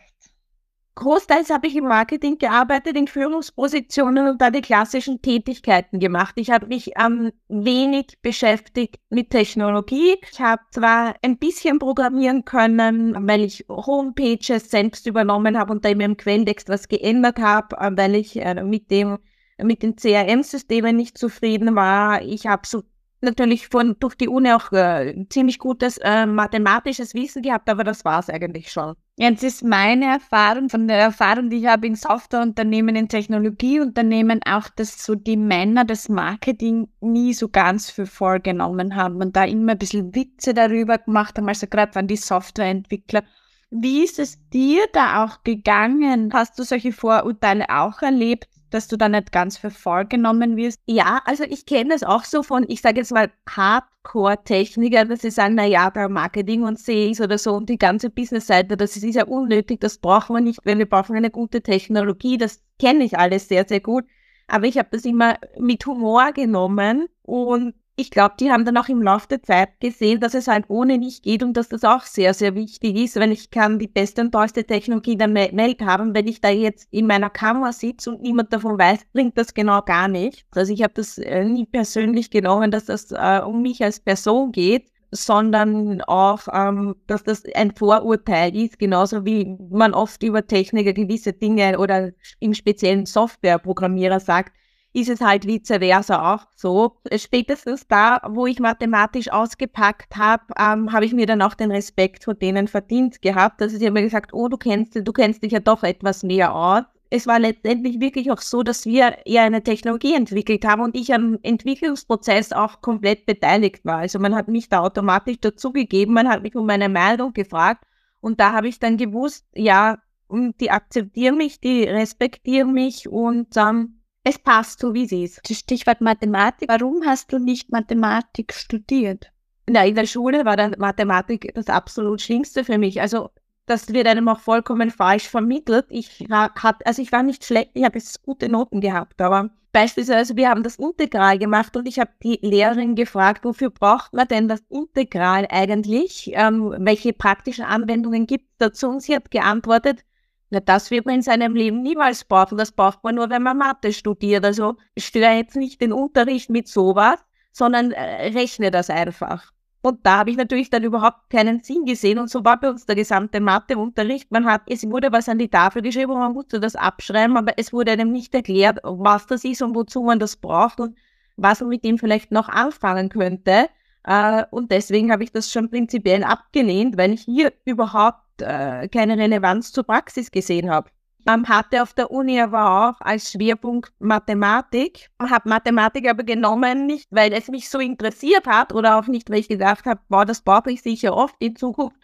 Großteils 0.98 1.52
habe 1.52 1.68
ich 1.68 1.76
im 1.76 1.84
Marketing 1.84 2.40
gearbeitet, 2.40 2.98
in 2.98 3.08
Führungspositionen 3.08 4.30
und 4.30 4.42
da 4.42 4.50
die 4.50 4.62
klassischen 4.62 5.22
Tätigkeiten 5.22 6.00
gemacht. 6.00 6.34
Ich 6.38 6.50
habe 6.50 6.66
mich 6.66 6.94
ähm, 7.00 7.32
wenig 7.50 8.18
beschäftigt 8.24 8.96
mit 9.12 9.30
Technologie. 9.30 10.16
Ich 10.32 10.42
habe 10.42 10.64
zwar 10.72 11.14
ein 11.22 11.38
bisschen 11.38 11.78
programmieren 11.78 12.46
können, 12.46 13.16
weil 13.28 13.42
ich 13.42 13.64
Homepages 13.70 14.72
selbst 14.72 15.06
übernommen 15.06 15.56
habe 15.60 15.72
und 15.72 15.86
da 15.86 15.90
in 15.90 16.00
meinem 16.00 16.18
Quelltext 16.18 16.68
was 16.68 16.88
geändert 16.88 17.38
habe, 17.38 17.78
äh, 17.78 17.92
weil 17.96 18.16
ich 18.16 18.36
äh, 18.42 18.64
mit 18.64 18.90
dem 18.90 19.20
mit 19.60 19.84
den 19.84 19.96
CRM-Systemen 19.96 20.96
nicht 20.96 21.18
zufrieden 21.18 21.76
war. 21.76 22.24
Ich 22.24 22.48
habe 22.48 22.62
so 22.66 22.84
natürlich 23.22 23.68
von, 23.68 23.96
durch 24.00 24.16
die 24.16 24.28
Uni 24.28 24.52
auch 24.52 24.72
äh, 24.72 25.26
ziemlich 25.30 25.60
gutes 25.60 25.98
äh, 25.98 26.26
mathematisches 26.26 27.14
Wissen 27.14 27.42
gehabt, 27.42 27.70
aber 27.70 27.84
das 27.84 28.06
war 28.06 28.20
es 28.20 28.30
eigentlich 28.30 28.72
schon. 28.72 28.96
Jetzt 29.18 29.44
ist 29.44 29.64
meine 29.64 30.06
Erfahrung, 30.06 30.70
von 30.70 30.88
der 30.88 31.00
Erfahrung, 31.00 31.50
die 31.50 31.58
ich 31.58 31.66
habe 31.66 31.88
in 31.88 31.96
Softwareunternehmen, 31.96 32.96
in 32.96 33.10
Technologieunternehmen, 33.10 34.42
auch, 34.46 34.70
dass 34.70 35.04
so 35.04 35.16
die 35.16 35.38
Männer 35.38 35.86
das 35.86 36.08
Marketing 36.08 36.88
nie 37.02 37.34
so 37.34 37.50
ganz 37.50 37.90
für 37.90 38.06
vorgenommen 38.06 38.96
haben 38.96 39.16
und 39.16 39.36
da 39.36 39.46
immer 39.46 39.72
ein 39.72 39.80
bisschen 39.80 40.14
Witze 40.14 40.54
darüber 40.54 41.00
gemacht 41.00 41.38
haben, 41.38 41.48
also 41.48 41.66
gerade 41.66 41.94
von 41.94 42.08
die 42.08 42.18
Softwareentwickler. 42.18 43.24
Wie 43.70 44.04
ist 44.04 44.20
es 44.20 44.38
dir 44.50 44.86
da 44.94 45.26
auch 45.26 45.44
gegangen? 45.44 46.32
Hast 46.34 46.58
du 46.58 46.64
solche 46.64 46.94
Vorurteile 46.94 47.66
auch 47.70 48.02
erlebt? 48.02 48.48
Dass 48.70 48.88
du 48.88 48.98
da 48.98 49.10
nicht 49.10 49.32
ganz 49.32 49.58
für 49.58 49.72
vorgenommen 49.72 50.58
wirst? 50.58 50.82
Ja, 50.86 51.22
also 51.26 51.44
ich 51.44 51.66
kenne 51.66 51.90
das 51.92 52.04
auch 52.04 52.24
so 52.24 52.44
von, 52.44 52.66
ich 52.68 52.82
sage 52.82 52.98
jetzt 52.98 53.12
mal, 53.12 53.32
Hardcore-Techniker, 53.50 55.06
dass 55.06 55.22
sie 55.22 55.32
sagen, 55.32 55.56
naja, 55.56 55.90
bei 55.90 56.08
Marketing 56.08 56.64
und 56.64 56.80
Sales 56.80 57.22
oder 57.22 57.38
so 57.38 57.54
und 57.54 57.70
die 57.70 57.78
ganze 57.78 58.10
Business-Seite, 58.10 58.78
das 58.78 58.98
ist 58.98 59.16
ja 59.16 59.26
unnötig, 59.26 59.80
das 59.80 59.98
brauchen 59.98 60.36
wir 60.36 60.42
nicht, 60.42 60.60
weil 60.66 60.78
wir 60.78 60.90
brauchen 60.90 61.16
eine 61.16 61.32
gute 61.32 61.62
Technologie, 61.62 62.38
das 62.38 62.62
kenne 62.80 63.04
ich 63.04 63.18
alles 63.18 63.48
sehr, 63.48 63.66
sehr 63.68 63.80
gut. 63.80 64.06
Aber 64.48 64.66
ich 64.66 64.78
habe 64.78 64.90
das 64.92 65.04
immer 65.04 65.38
mit 65.60 65.86
Humor 65.86 66.32
genommen 66.32 67.08
und 67.24 67.76
ich 68.00 68.12
glaube, 68.12 68.36
die 68.40 68.52
haben 68.52 68.64
dann 68.64 68.78
auch 68.78 68.90
im 68.90 69.02
Laufe 69.02 69.28
der 69.28 69.42
Zeit 69.42 69.80
gesehen, 69.80 70.20
dass 70.20 70.36
es 70.36 70.48
halt 70.48 70.66
ohne 70.68 71.00
nicht 71.00 71.24
geht 71.24 71.42
und 71.42 71.58
dass 71.58 71.68
das 71.70 71.84
auch 71.84 72.04
sehr, 72.04 72.36
sehr 72.36 72.54
wichtig 72.54 72.96
ist, 72.96 73.16
wenn 73.16 73.32
ich 73.32 73.50
kann 73.50 73.80
die 73.80 73.88
beste 73.88 74.22
und 74.22 74.32
tollste 74.32 74.64
Technologie 74.64 75.18
der 75.18 75.34
Welt 75.34 75.82
haben. 75.82 76.14
Wenn 76.14 76.28
ich 76.28 76.40
da 76.40 76.50
jetzt 76.50 76.88
in 76.92 77.08
meiner 77.08 77.32
Kammer 77.32 77.74
sitze 77.74 78.12
und 78.12 78.22
niemand 78.22 78.54
davon 78.54 78.78
weiß, 78.78 79.00
bringt 79.14 79.36
das 79.36 79.56
genau 79.56 79.82
gar 79.82 80.08
nicht. 80.08 80.46
Also 80.52 80.72
ich 80.72 80.84
habe 80.84 80.94
das 80.94 81.18
äh, 81.18 81.44
nie 81.44 81.66
persönlich 81.66 82.30
genommen, 82.30 82.70
dass 82.70 82.86
das 82.86 83.12
äh, 83.12 83.42
um 83.44 83.64
mich 83.64 83.84
als 83.84 84.00
Person 84.00 84.52
geht, 84.52 84.92
sondern 85.10 86.02
auch, 86.04 86.42
ähm, 86.54 86.98
dass 87.08 87.24
das 87.24 87.46
ein 87.56 87.76
Vorurteil 87.76 88.56
ist, 88.56 88.78
genauso 88.78 89.26
wie 89.26 89.58
man 89.72 89.96
oft 89.96 90.22
über 90.22 90.46
Techniker 90.46 90.94
gewisse 90.94 91.34
Dinge 91.34 91.80
oder 91.80 92.12
im 92.40 92.54
speziellen 92.54 93.08
Softwareprogrammierer 93.08 94.20
sagt, 94.20 94.54
ist 94.98 95.10
es 95.10 95.22
halt 95.22 95.46
vice 95.46 95.78
versa 95.78 96.34
auch 96.34 96.48
so. 96.56 96.98
Spätestens 97.16 97.88
da, 97.88 98.20
wo 98.28 98.48
ich 98.48 98.60
mathematisch 98.60 99.32
ausgepackt 99.32 100.18
habe, 100.18 100.44
ähm, 100.58 100.92
habe 100.92 101.06
ich 101.06 101.14
mir 101.14 101.28
dann 101.28 101.44
auch 101.44 101.54
den 101.54 101.72
Respekt 101.72 102.24
vor 102.24 102.34
denen 102.34 102.68
verdient 102.68 103.22
gehabt. 103.22 103.62
Also 103.62 103.78
sie 103.78 103.86
haben 103.86 103.94
mir 103.94 104.02
gesagt, 104.02 104.34
oh, 104.34 104.48
du 104.48 104.58
kennst, 104.58 104.96
du 104.96 105.14
kennst 105.14 105.44
dich 105.44 105.52
ja 105.52 105.60
doch 105.60 105.84
etwas 105.84 106.24
mehr 106.24 106.56
aus. 106.56 106.82
Es 107.12 107.28
war 107.28 107.38
letztendlich 107.40 108.00
wirklich 108.00 108.32
auch 108.32 108.42
so, 108.42 108.64
dass 108.64 108.88
wir 108.88 109.20
eher 109.26 109.44
eine 109.44 109.62
Technologie 109.62 110.16
entwickelt 110.16 110.66
haben 110.66 110.82
und 110.82 110.96
ich 110.96 111.14
am 111.14 111.38
Entwicklungsprozess 111.44 112.52
auch 112.52 112.82
komplett 112.82 113.28
beteiligt 113.28 113.86
war. 113.86 114.00
Also 114.00 114.18
man 114.18 114.36
hat 114.36 114.48
mich 114.48 114.68
da 114.68 114.80
automatisch 114.80 115.40
dazugegeben, 115.40 116.16
man 116.16 116.28
hat 116.28 116.42
mich 116.42 116.56
um 116.56 116.66
meine 116.66 116.90
Meinung 116.90 117.34
gefragt 117.34 117.86
und 118.20 118.40
da 118.40 118.52
habe 118.52 118.68
ich 118.68 118.80
dann 118.80 118.98
gewusst, 118.98 119.46
ja, 119.54 120.00
die 120.30 120.72
akzeptieren 120.72 121.38
mich, 121.38 121.62
die 121.62 121.84
respektieren 121.84 122.74
mich 122.74 123.08
und 123.08 123.56
ähm, 123.56 123.97
es 124.30 124.38
passt 124.40 124.80
so, 124.80 124.94
wie 124.94 125.06
es 125.06 125.12
ist. 125.12 125.56
Stichwort 125.56 126.02
Mathematik. 126.02 126.68
Warum 126.70 127.06
hast 127.06 127.32
du 127.32 127.40
nicht 127.40 127.72
Mathematik 127.72 128.54
studiert? 128.54 129.32
Na, 129.70 129.86
in 129.86 129.96
der 129.96 130.06
Schule 130.06 130.44
war 130.44 130.58
dann 130.58 130.76
Mathematik 130.78 131.54
das 131.56 131.68
absolut 131.68 132.22
Schlimmste 132.22 132.66
für 132.66 132.78
mich. 132.78 133.00
Also 133.00 133.30
das 133.68 133.94
wird 133.94 134.08
einem 134.08 134.28
auch 134.28 134.40
vollkommen 134.40 134.92
falsch 134.92 135.30
vermittelt. 135.30 135.86
Ich 135.90 136.30
war, 136.30 136.54
hat, 136.56 136.86
also 136.86 137.02
ich 137.02 137.12
war 137.12 137.24
nicht 137.24 137.46
schlecht, 137.46 137.72
ich 137.74 137.86
habe 137.86 137.98
jetzt 137.98 138.22
gute 138.24 138.50
Noten 138.50 138.82
gehabt, 138.82 139.22
aber 139.22 139.50
beispielsweise 139.72 140.36
wir 140.36 140.50
haben 140.50 140.64
das 140.64 140.76
Integral 140.76 141.38
gemacht 141.38 141.78
und 141.78 141.88
ich 141.88 142.00
habe 142.00 142.12
die 142.22 142.40
Lehrerin 142.42 142.96
gefragt, 142.96 143.46
wofür 143.46 143.70
braucht 143.70 144.14
man 144.14 144.28
denn 144.28 144.50
das 144.50 144.62
Integral 144.70 145.48
eigentlich? 145.50 146.32
Ähm, 146.34 146.76
welche 146.80 147.14
praktischen 147.14 147.64
Anwendungen 147.64 148.26
gibt 148.26 148.46
es 148.52 148.58
dazu? 148.58 148.90
Und 148.90 149.04
sie 149.04 149.16
hat 149.16 149.32
geantwortet, 149.32 150.04
na, 150.50 150.60
das 150.62 150.92
wird 150.92 151.06
man 151.06 151.16
in 151.16 151.22
seinem 151.22 151.56
Leben 151.56 151.82
niemals 151.82 152.24
brauchen. 152.24 152.58
Das 152.58 152.72
braucht 152.72 153.04
man 153.04 153.16
nur, 153.16 153.30
wenn 153.30 153.44
man 153.44 153.58
Mathe 153.58 153.92
studiert. 153.92 154.46
Also 154.46 154.78
störe 154.98 155.34
jetzt 155.34 155.56
nicht 155.56 155.82
den 155.82 155.92
Unterricht 155.92 156.50
mit 156.50 156.68
sowas, 156.68 157.20
sondern 157.52 157.92
äh, 157.92 158.30
rechne 158.30 158.72
das 158.72 158.90
einfach. 158.90 159.52
Und 159.82 160.06
da 160.06 160.18
habe 160.18 160.32
ich 160.32 160.38
natürlich 160.38 160.70
dann 160.70 160.84
überhaupt 160.84 161.30
keinen 161.30 161.62
Sinn 161.62 161.86
gesehen. 161.86 162.20
Und 162.20 162.30
so 162.30 162.44
war 162.44 162.60
bei 162.60 162.70
uns 162.70 162.86
der 162.86 162.96
gesamte 162.96 163.40
Matheunterricht. 163.40 164.32
Man 164.32 164.46
hat, 164.46 164.64
es 164.68 164.84
wurde 164.90 165.12
was 165.12 165.30
an 165.30 165.38
die 165.38 165.50
Tafel 165.50 165.82
geschrieben 165.82 166.12
und 166.12 166.20
man 166.20 166.34
musste 166.34 166.60
das 166.60 166.76
abschreiben, 166.76 167.38
aber 167.38 167.54
es 167.58 167.72
wurde 167.72 167.92
einem 167.92 168.12
nicht 168.12 168.34
erklärt, 168.34 168.80
was 168.84 169.28
das 169.28 169.44
ist 169.44 169.62
und 169.62 169.76
wozu 169.76 170.02
man 170.02 170.20
das 170.20 170.36
braucht 170.36 170.80
und 170.80 170.98
was 171.36 171.62
man 171.62 171.70
mit 171.70 171.84
dem 171.84 171.98
vielleicht 171.98 172.32
noch 172.32 172.50
anfangen 172.50 173.10
könnte. 173.10 173.70
Äh, 174.04 174.46
und 174.52 174.72
deswegen 174.72 175.12
habe 175.12 175.24
ich 175.24 175.32
das 175.32 175.52
schon 175.52 175.70
prinzipiell 175.70 176.24
abgelehnt, 176.24 176.98
weil 176.98 177.14
ich 177.14 177.22
hier 177.22 177.54
überhaupt 177.66 178.27
äh, 178.42 178.88
keine 178.88 179.18
Relevanz 179.18 179.72
zur 179.72 179.84
Praxis 179.84 180.32
gesehen 180.32 180.70
habe 180.70 180.90
ähm, 181.28 181.48
hatte 181.48 181.84
auf 181.84 181.94
der 181.94 182.12
Uni 182.12 182.40
aber 182.40 182.90
auch 182.90 183.02
als 183.02 183.32
Schwerpunkt 183.32 183.92
Mathematik. 184.00 185.10
Habe 185.20 185.50
Mathematik 185.50 186.10
aber 186.10 186.24
genommen, 186.24 186.86
nicht 186.86 187.08
weil 187.12 187.34
es 187.34 187.50
mich 187.50 187.70
so 187.70 187.80
interessiert 187.80 188.48
hat 188.48 188.74
oder 188.74 188.98
auch 188.98 189.08
nicht, 189.08 189.30
weil 189.30 189.40
ich 189.40 189.50
gedacht 189.50 189.86
habe, 189.86 190.00
wow, 190.10 190.26
das 190.26 190.42
brauche 190.42 190.72
ich 190.72 190.82
sicher 190.82 191.16
oft 191.16 191.36
in 191.40 191.56
Zukunft, 191.56 191.98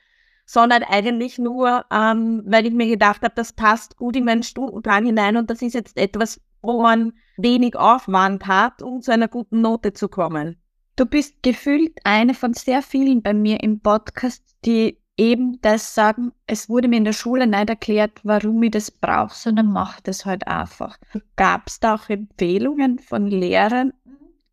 sondern 0.45 0.83
eigentlich 0.83 1.39
nur, 1.39 1.85
ähm, 1.91 2.43
weil 2.45 2.65
ich 2.65 2.73
mir 2.73 2.87
gedacht 2.87 3.21
habe, 3.21 3.33
das 3.35 3.53
passt 3.53 3.97
gut 3.97 4.15
in 4.15 4.25
meinen 4.25 4.43
Stundenplan 4.43 5.05
hinein 5.05 5.37
und 5.37 5.49
das 5.49 5.61
ist 5.61 5.73
jetzt 5.73 5.97
etwas, 5.97 6.41
wo 6.61 6.81
man 6.81 7.13
wenig 7.37 7.75
Aufwand 7.75 8.45
hat, 8.47 8.81
um 8.81 9.01
zu 9.01 9.11
einer 9.11 9.27
guten 9.27 9.61
Note 9.61 9.93
zu 9.93 10.07
kommen. 10.07 10.57
Du 10.95 11.05
bist 11.05 11.41
gefühlt 11.41 11.97
eine 12.03 12.35
von 12.35 12.53
sehr 12.53 12.83
vielen 12.83 13.23
bei 13.23 13.33
mir 13.33 13.63
im 13.63 13.79
Podcast, 13.79 14.43
die 14.63 14.99
eben 15.17 15.61
das 15.61 15.93
sagen, 15.93 16.31
es 16.47 16.69
wurde 16.69 16.87
mir 16.87 16.97
in 16.97 17.05
der 17.05 17.13
Schule 17.13 17.45
nicht 17.47 17.69
erklärt, 17.69 18.19
warum 18.23 18.61
ich 18.63 18.71
das 18.71 18.91
brauche, 18.91 19.35
sondern 19.35 19.71
mach 19.71 19.99
das 20.01 20.25
halt 20.25 20.47
einfach. 20.47 20.97
Gab 21.35 21.67
es 21.67 21.79
da 21.79 21.95
auch 21.95 22.09
Empfehlungen 22.09 22.99
von 22.99 23.27
Lehrern 23.27 23.93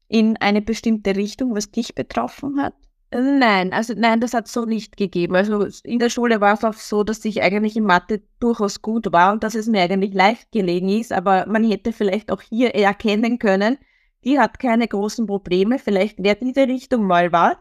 in 0.09 0.37
eine 0.37 0.61
bestimmte 0.61 1.17
Richtung, 1.17 1.55
was 1.55 1.71
dich 1.71 1.95
betroffen 1.95 2.61
hat? 2.61 2.75
Nein, 3.13 3.73
also 3.73 3.95
nein, 3.97 4.21
das 4.21 4.35
hat 4.35 4.47
es 4.47 4.53
so 4.53 4.65
nicht 4.67 4.97
gegeben. 4.97 5.35
Also 5.35 5.67
in 5.83 5.99
der 5.99 6.11
Schule 6.11 6.41
war 6.41 6.55
es 6.55 6.65
auch 6.65 6.75
so, 6.75 7.03
dass 7.03 7.25
ich 7.25 7.43
eigentlich 7.43 7.77
in 7.77 7.85
Mathe 7.85 8.23
durchaus 8.39 8.83
gut 8.83 9.13
war 9.13 9.33
und 9.33 9.43
dass 9.43 9.57
es 9.57 9.67
mir 9.67 9.83
eigentlich 9.83 10.15
leicht 10.15 10.53
gelegen 10.53 10.89
ist, 10.89 11.13
aber 11.13 11.47
man 11.47 11.65
hätte 11.65 11.93
vielleicht 11.93 12.31
auch 12.31 12.41
hier 12.41 12.75
erkennen 12.75 13.41
können, 13.41 13.79
die 14.25 14.39
hat 14.39 14.61
keine 14.61 14.87
großen 14.87 15.27
Probleme, 15.27 15.79
vielleicht 15.79 16.23
wäre 16.23 16.37
diese 16.41 16.69
Richtung 16.69 17.05
mal 17.07 17.33
was. 17.33 17.57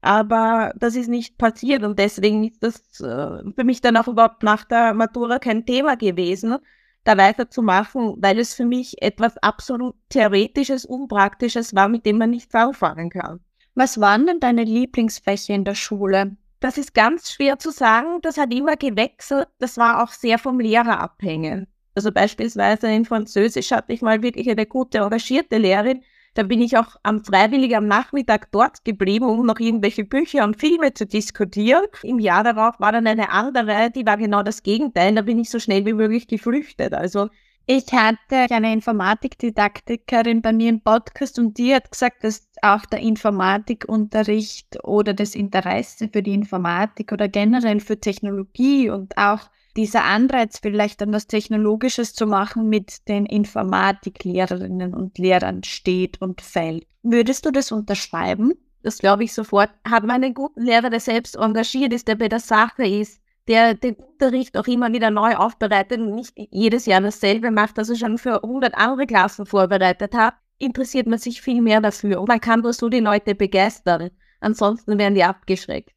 Aber 0.00 0.72
das 0.76 0.94
ist 0.94 1.08
nicht 1.08 1.38
passiert 1.38 1.82
und 1.82 1.98
deswegen 1.98 2.44
ist 2.44 2.62
das 2.62 3.00
äh, 3.00 3.42
für 3.54 3.64
mich 3.64 3.80
dann 3.80 3.96
auch 3.96 4.06
überhaupt 4.06 4.42
nach 4.42 4.64
der 4.64 4.94
Matura 4.94 5.38
kein 5.38 5.66
Thema 5.66 5.96
gewesen, 5.96 6.56
da 7.04 7.16
weiterzumachen, 7.16 8.14
weil 8.18 8.38
es 8.38 8.54
für 8.54 8.64
mich 8.64 9.02
etwas 9.02 9.36
absolut 9.38 9.96
Theoretisches, 10.08 10.84
Unpraktisches 10.84 11.74
war, 11.74 11.88
mit 11.88 12.06
dem 12.06 12.18
man 12.18 12.30
nichts 12.30 12.54
anfangen 12.54 13.10
kann. 13.10 13.40
Was 13.74 14.00
waren 14.00 14.26
denn 14.26 14.40
deine 14.40 14.64
Lieblingsfächer 14.64 15.54
in 15.54 15.64
der 15.64 15.74
Schule? 15.74 16.36
Das 16.60 16.78
ist 16.78 16.94
ganz 16.94 17.30
schwer 17.30 17.58
zu 17.58 17.70
sagen. 17.70 18.20
Das 18.22 18.36
hat 18.36 18.52
immer 18.52 18.76
gewechselt. 18.76 19.48
Das 19.58 19.76
war 19.76 20.02
auch 20.02 20.08
sehr 20.10 20.38
vom 20.38 20.58
Lehrer 20.58 20.98
abhängig. 21.00 21.66
Also 21.94 22.12
beispielsweise 22.12 22.88
in 22.88 23.04
Französisch 23.04 23.70
hatte 23.70 23.92
ich 23.92 24.02
mal 24.02 24.22
wirklich 24.22 24.50
eine 24.50 24.66
gute, 24.66 24.98
engagierte 24.98 25.58
Lehrerin, 25.58 26.02
da 26.38 26.44
bin 26.44 26.62
ich 26.62 26.78
auch 26.78 26.94
am 27.02 27.24
freiwillig 27.24 27.76
am 27.76 27.88
Nachmittag 27.88 28.52
dort 28.52 28.84
geblieben, 28.84 29.24
um 29.24 29.44
noch 29.44 29.58
irgendwelche 29.58 30.04
Bücher 30.04 30.44
und 30.44 30.56
Filme 30.56 30.94
zu 30.94 31.04
diskutieren. 31.04 31.82
Im 32.04 32.20
Jahr 32.20 32.44
darauf 32.44 32.78
war 32.78 32.92
dann 32.92 33.08
eine 33.08 33.30
andere, 33.30 33.90
die 33.90 34.06
war 34.06 34.16
genau 34.16 34.44
das 34.44 34.62
Gegenteil. 34.62 35.16
Da 35.16 35.22
bin 35.22 35.40
ich 35.40 35.50
so 35.50 35.58
schnell 35.58 35.84
wie 35.84 35.94
möglich 35.94 36.28
geflüchtet. 36.28 36.94
Also 36.94 37.28
ich 37.66 37.92
hatte 37.92 38.54
eine 38.54 38.72
Informatikdidaktikerin 38.72 40.40
bei 40.40 40.52
mir 40.52 40.68
im 40.68 40.80
Podcast 40.80 41.40
und 41.40 41.58
die 41.58 41.74
hat 41.74 41.90
gesagt, 41.90 42.22
dass 42.22 42.48
auch 42.62 42.86
der 42.86 43.00
Informatikunterricht 43.00 44.84
oder 44.84 45.14
das 45.14 45.34
Interesse 45.34 46.08
für 46.08 46.22
die 46.22 46.34
Informatik 46.34 47.10
oder 47.10 47.26
generell 47.26 47.80
für 47.80 47.98
Technologie 47.98 48.90
und 48.90 49.18
auch 49.18 49.40
dieser 49.78 50.04
Anreiz, 50.04 50.58
vielleicht 50.58 51.00
dann 51.00 51.12
was 51.12 51.28
Technologisches 51.28 52.12
zu 52.12 52.26
machen, 52.26 52.68
mit 52.68 53.08
den 53.08 53.24
Informatiklehrerinnen 53.24 54.92
und 54.92 55.18
Lehrern 55.18 55.62
steht 55.62 56.20
und 56.20 56.40
fällt. 56.40 56.84
Würdest 57.04 57.46
du 57.46 57.52
das 57.52 57.70
unterschreiben? 57.70 58.54
Das 58.82 58.98
glaube 58.98 59.22
ich 59.22 59.32
sofort. 59.32 59.70
Hat 59.88 60.02
man 60.02 60.22
einen 60.22 60.34
guten 60.34 60.62
Lehrer, 60.62 60.90
der 60.90 60.98
selbst 60.98 61.36
engagiert 61.36 61.92
ist, 61.92 62.08
der 62.08 62.16
bei 62.16 62.28
der 62.28 62.40
Sache 62.40 62.84
ist, 62.86 63.22
der 63.46 63.74
den 63.74 63.94
Unterricht 63.94 64.58
auch 64.58 64.66
immer 64.66 64.92
wieder 64.92 65.12
neu 65.12 65.36
aufbereitet 65.36 66.00
und 66.00 66.16
nicht 66.16 66.32
jedes 66.34 66.86
Jahr 66.86 67.00
dasselbe 67.00 67.52
macht, 67.52 67.78
also 67.78 67.94
schon 67.94 68.18
für 68.18 68.42
100 68.42 68.74
andere 68.74 69.06
Klassen 69.06 69.46
vorbereitet 69.46 70.12
hat, 70.12 70.34
interessiert 70.58 71.06
man 71.06 71.20
sich 71.20 71.40
viel 71.40 71.62
mehr 71.62 71.80
dafür. 71.80 72.20
Und 72.20 72.28
man 72.28 72.40
kann 72.40 72.60
nur 72.60 72.72
so 72.72 72.88
die 72.88 73.00
Leute 73.00 73.36
begeistern. 73.36 74.10
Ansonsten 74.40 74.98
werden 74.98 75.14
die 75.14 75.24
abgeschreckt. 75.24 75.92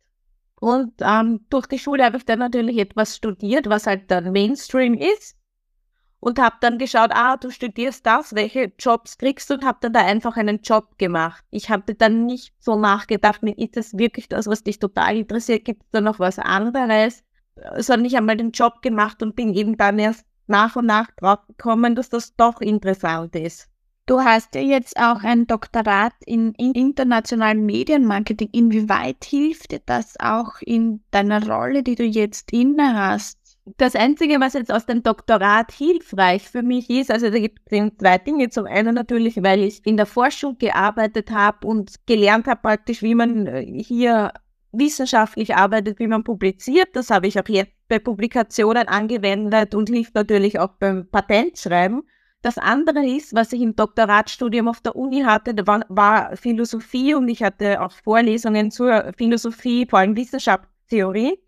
Und 0.62 0.94
ähm, 1.02 1.44
durch 1.50 1.66
die 1.66 1.80
Schule 1.80 2.06
habe 2.06 2.18
ich 2.18 2.26
dann 2.26 2.38
natürlich 2.38 2.78
etwas 2.78 3.16
studiert, 3.16 3.68
was 3.68 3.88
halt 3.88 4.12
dann 4.12 4.32
Mainstream 4.32 4.94
ist. 4.94 5.36
Und 6.20 6.38
habe 6.38 6.58
dann 6.62 6.78
geschaut, 6.78 7.10
ah, 7.14 7.36
du 7.36 7.50
studierst 7.50 8.06
das, 8.06 8.36
welche 8.36 8.72
Jobs 8.78 9.18
kriegst 9.18 9.50
du? 9.50 9.56
Und 9.56 9.66
habe 9.66 9.80
dann 9.82 9.94
da 9.94 10.02
einfach 10.02 10.38
einen 10.38 10.62
Job 10.62 11.00
gemacht. 11.00 11.44
Ich 11.50 11.72
habe 11.72 11.96
dann 11.96 12.28
nicht 12.28 12.54
so 12.60 12.76
nachgedacht, 12.76 13.42
ist 13.42 13.76
das 13.76 13.98
wirklich 13.98 14.30
das, 14.30 14.46
was 14.46 14.62
dich 14.64 14.78
total 14.78 15.18
interessiert? 15.18 15.66
Gibt 15.66 15.82
es 15.82 15.90
da 15.94 16.00
noch 16.00 16.20
was 16.20 16.38
anderes? 16.38 17.24
Sondern 17.78 18.06
ich 18.06 18.16
habe 18.16 18.28
mal 18.28 18.38
den 18.38 18.52
Job 18.52 18.84
gemacht 18.84 19.24
und 19.24 19.36
bin 19.36 19.56
eben 19.56 19.78
dann 19.78 19.98
erst 19.98 20.28
nach 20.46 20.76
und 20.76 20.86
nach 20.86 21.10
drauf 21.18 21.40
gekommen, 21.48 21.96
dass 21.96 22.10
das 22.10 22.36
doch 22.36 22.62
interessant 22.62 23.36
ist. 23.36 23.71
Du 24.08 24.20
hast 24.20 24.56
ja 24.56 24.62
jetzt 24.62 24.98
auch 24.98 25.24
ein 25.24 25.48
Doktorat 25.48 26.14
in, 26.26 26.54
in 26.56 26.74
internationalem 26.74 27.66
Medienmarketing. 27.66 28.50
Inwieweit 28.52 29.24
hilft 29.24 29.72
dir 29.72 29.82
das 29.86 30.20
auch 30.20 30.62
in 30.62 31.04
deiner 31.12 31.48
Rolle, 31.48 31.84
die 31.84 31.96
du 31.96 32.04
jetzt 32.04 32.52
inne 32.52 32.96
hast? 32.96 33.38
Das 33.78 33.96
Einzige, 33.96 34.40
was 34.40 34.54
jetzt 34.54 34.74
aus 34.74 34.88
dem 34.88 35.04
Doktorat 35.04 35.72
hilfreich 35.72 36.50
für 36.50 36.64
mich 36.64 36.90
ist, 36.90 37.12
also 37.12 37.30
da 37.30 37.38
gibt 37.38 37.60
es 37.72 37.92
zwei 38.00 38.18
Dinge. 38.18 38.50
Zum 38.50 38.66
einen 38.66 38.96
natürlich, 38.96 39.42
weil 39.44 39.62
ich 39.62 39.86
in 39.86 39.98
der 39.98 40.08
Forschung 40.08 40.58
gearbeitet 40.58 41.30
habe 41.30 41.68
und 41.68 41.94
gelernt 42.08 42.48
habe 42.48 42.62
praktisch, 42.62 43.04
wie 43.04 43.14
man 43.14 43.46
äh, 43.46 43.64
hier 43.84 44.34
wissenschaftlich 44.72 45.56
arbeitet, 45.56 46.00
wie 46.00 46.08
man 46.08 46.24
publiziert. 46.24 46.90
Das 46.94 47.12
habe 47.12 47.28
ich 47.28 47.40
auch 47.40 47.48
jetzt 47.48 47.74
bei 47.88 48.00
Publikationen 48.00 48.88
angewendet 48.88 49.76
und 49.76 49.90
hilft 49.90 50.16
natürlich 50.16 50.60
auch 50.60 50.72
beim 50.80 51.08
Patentschreiben. 51.10 52.02
Das 52.42 52.58
andere 52.58 53.06
ist, 53.06 53.36
was 53.36 53.54
ich 53.54 53.62
im 53.62 53.76
Doktoratstudium 53.76 54.68
auf 54.68 54.82
der 54.82 54.96
Uni 54.96 55.22
hatte, 55.22 55.56
war, 55.68 55.86
war 55.90 56.36
Philosophie 56.36 57.14
und 57.14 57.28
ich 57.28 57.44
hatte 57.44 57.82
auch 57.82 57.92
Vorlesungen 57.92 58.72
zur 58.72 59.14
Philosophie, 59.16 59.86
vor 59.88 60.00
allem 60.00 60.16
Wissenschaftstheorie, 60.16 61.40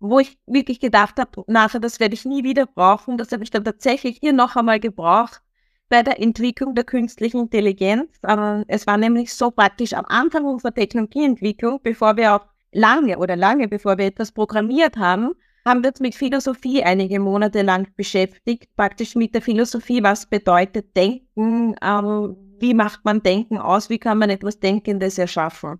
wo 0.00 0.18
ich 0.18 0.38
wirklich 0.46 0.80
gedacht 0.80 1.18
habe, 1.18 1.44
nachher, 1.46 1.80
das 1.80 1.98
werde 1.98 2.14
ich 2.14 2.26
nie 2.26 2.44
wieder 2.44 2.66
brauchen. 2.66 3.16
Das 3.16 3.32
habe 3.32 3.42
ich 3.42 3.50
dann 3.50 3.64
tatsächlich 3.64 4.18
hier 4.20 4.34
noch 4.34 4.54
einmal 4.54 4.80
gebraucht 4.80 5.40
bei 5.88 6.02
der 6.02 6.20
Entwicklung 6.20 6.74
der 6.74 6.84
künstlichen 6.84 7.40
Intelligenz. 7.40 8.10
Aber 8.22 8.64
es 8.68 8.86
war 8.86 8.98
nämlich 8.98 9.32
so 9.32 9.50
praktisch 9.50 9.94
am 9.94 10.04
Anfang 10.06 10.44
unserer 10.44 10.74
Technologieentwicklung, 10.74 11.80
bevor 11.82 12.16
wir 12.18 12.34
auch 12.36 12.46
lange 12.72 13.18
oder 13.18 13.36
lange 13.36 13.68
bevor 13.68 13.96
wir 13.96 14.06
etwas 14.06 14.32
programmiert 14.32 14.96
haben, 14.98 15.32
haben 15.64 15.82
wir 15.82 15.90
uns 15.90 16.00
mit 16.00 16.14
Philosophie 16.14 16.82
einige 16.82 17.18
Monate 17.20 17.62
lang 17.62 17.88
beschäftigt, 17.96 18.74
praktisch 18.76 19.14
mit 19.14 19.34
der 19.34 19.42
Philosophie, 19.42 20.02
was 20.02 20.26
bedeutet 20.26 20.94
Denken, 20.96 21.74
ähm, 21.82 22.36
wie 22.60 22.74
macht 22.74 23.04
man 23.04 23.22
Denken 23.22 23.58
aus, 23.58 23.88
wie 23.88 23.98
kann 23.98 24.18
man 24.18 24.30
etwas 24.30 24.60
Denkendes 24.60 25.18
erschaffen. 25.18 25.78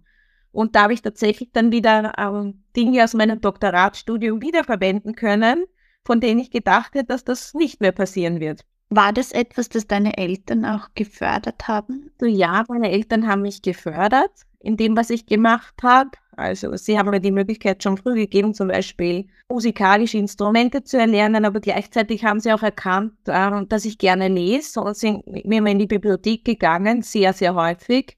Und 0.53 0.75
da 0.77 0.85
habe 0.85 0.95
ich 0.95 1.03
tatsächlich 1.03 1.51
dann 1.53 1.73
wieder 1.73 2.13
ähm, 2.17 2.63
Dinge 2.77 3.05
aus 3.05 3.15
meinem 3.15 3.41
Doktoratstudium 3.41 4.41
wiederverwenden 4.41 5.15
können, 5.15 5.65
von 6.05 6.21
denen 6.21 6.41
ich 6.41 6.51
gedacht 6.51 6.95
hätte, 6.95 7.07
dass 7.07 7.25
das 7.25 7.55
nicht 7.55 7.81
mehr 7.81 7.93
passieren 7.93 8.41
wird. 8.41 8.65
War 8.89 9.13
das 9.13 9.33
etwas, 9.33 9.69
das 9.69 9.87
deine 9.87 10.17
Eltern 10.17 10.65
auch 10.65 10.89
gefördert 10.95 11.67
haben? 11.67 12.11
So, 12.21 12.27
ja, 12.27 12.65
meine 12.69 12.91
Eltern 12.91 13.27
haben 13.27 13.43
mich 13.43 13.63
gefördert 13.63 14.31
in 14.65 14.77
dem, 14.77 14.97
was 14.97 15.11
ich 15.11 15.27
gemacht 15.27 15.75
habe. 15.83 16.11
Also 16.37 16.75
sie 16.77 16.99
haben 16.99 17.11
mir 17.11 17.21
die 17.21 17.31
Möglichkeit 17.31 17.83
schon 17.83 17.97
früh 17.97 18.15
gegeben, 18.15 18.55
zum 18.55 18.69
Beispiel 18.69 19.27
musikalische 19.49 20.19
Instrumente 20.19 20.83
zu 20.83 20.99
erlernen, 20.99 21.45
aber 21.45 21.61
gleichzeitig 21.61 22.25
haben 22.25 22.41
sie 22.41 22.53
auch 22.53 22.63
erkannt, 22.63 23.13
äh, 23.27 23.67
dass 23.69 23.85
ich 23.85 23.99
gerne 23.99 24.29
lese 24.29 24.81
und 24.81 24.97
sind 24.97 25.27
mit 25.27 25.45
mir 25.45 25.65
in 25.67 25.79
die 25.79 25.87
Bibliothek 25.87 26.45
gegangen, 26.45 27.03
sehr, 27.03 27.33
sehr 27.35 27.55
häufig. 27.55 28.17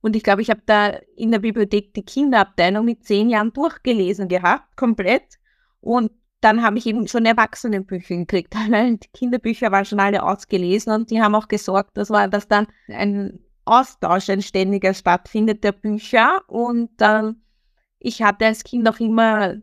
Und 0.00 0.16
ich 0.16 0.22
glaube, 0.22 0.42
ich 0.42 0.48
habe 0.48 0.62
da 0.64 0.96
in 1.16 1.32
der 1.32 1.40
Bibliothek 1.40 1.92
die 1.92 2.04
Kinderabteilung 2.04 2.84
mit 2.86 3.04
zehn 3.04 3.28
Jahren 3.28 3.52
durchgelesen 3.52 4.28
gehabt, 4.28 4.76
komplett. 4.76 5.38
Und 5.80 6.12
dann 6.40 6.62
habe 6.62 6.78
ich 6.78 6.86
eben 6.86 7.06
schon 7.06 7.26
Erwachsenenbücher 7.26 8.16
gekriegt. 8.16 8.54
Die 8.70 8.98
Kinderbücher 9.12 9.70
waren 9.72 9.84
schon 9.84 10.00
alle 10.00 10.22
ausgelesen 10.22 10.92
und 10.94 11.10
die 11.10 11.20
haben 11.20 11.34
auch 11.34 11.48
gesorgt, 11.48 11.90
dass, 11.94 12.08
war, 12.08 12.28
dass 12.28 12.48
dann 12.48 12.66
ein 12.88 13.40
Austausch, 13.64 14.30
ein 14.30 14.42
ständiger 14.42 14.94
stattfindet 14.94 15.64
der 15.64 15.72
Bücher. 15.72 16.42
Und 16.48 16.90
ähm, 17.00 17.42
ich 17.98 18.22
hatte 18.22 18.46
als 18.46 18.64
Kind 18.64 18.88
auch 18.88 19.00
immer 19.00 19.56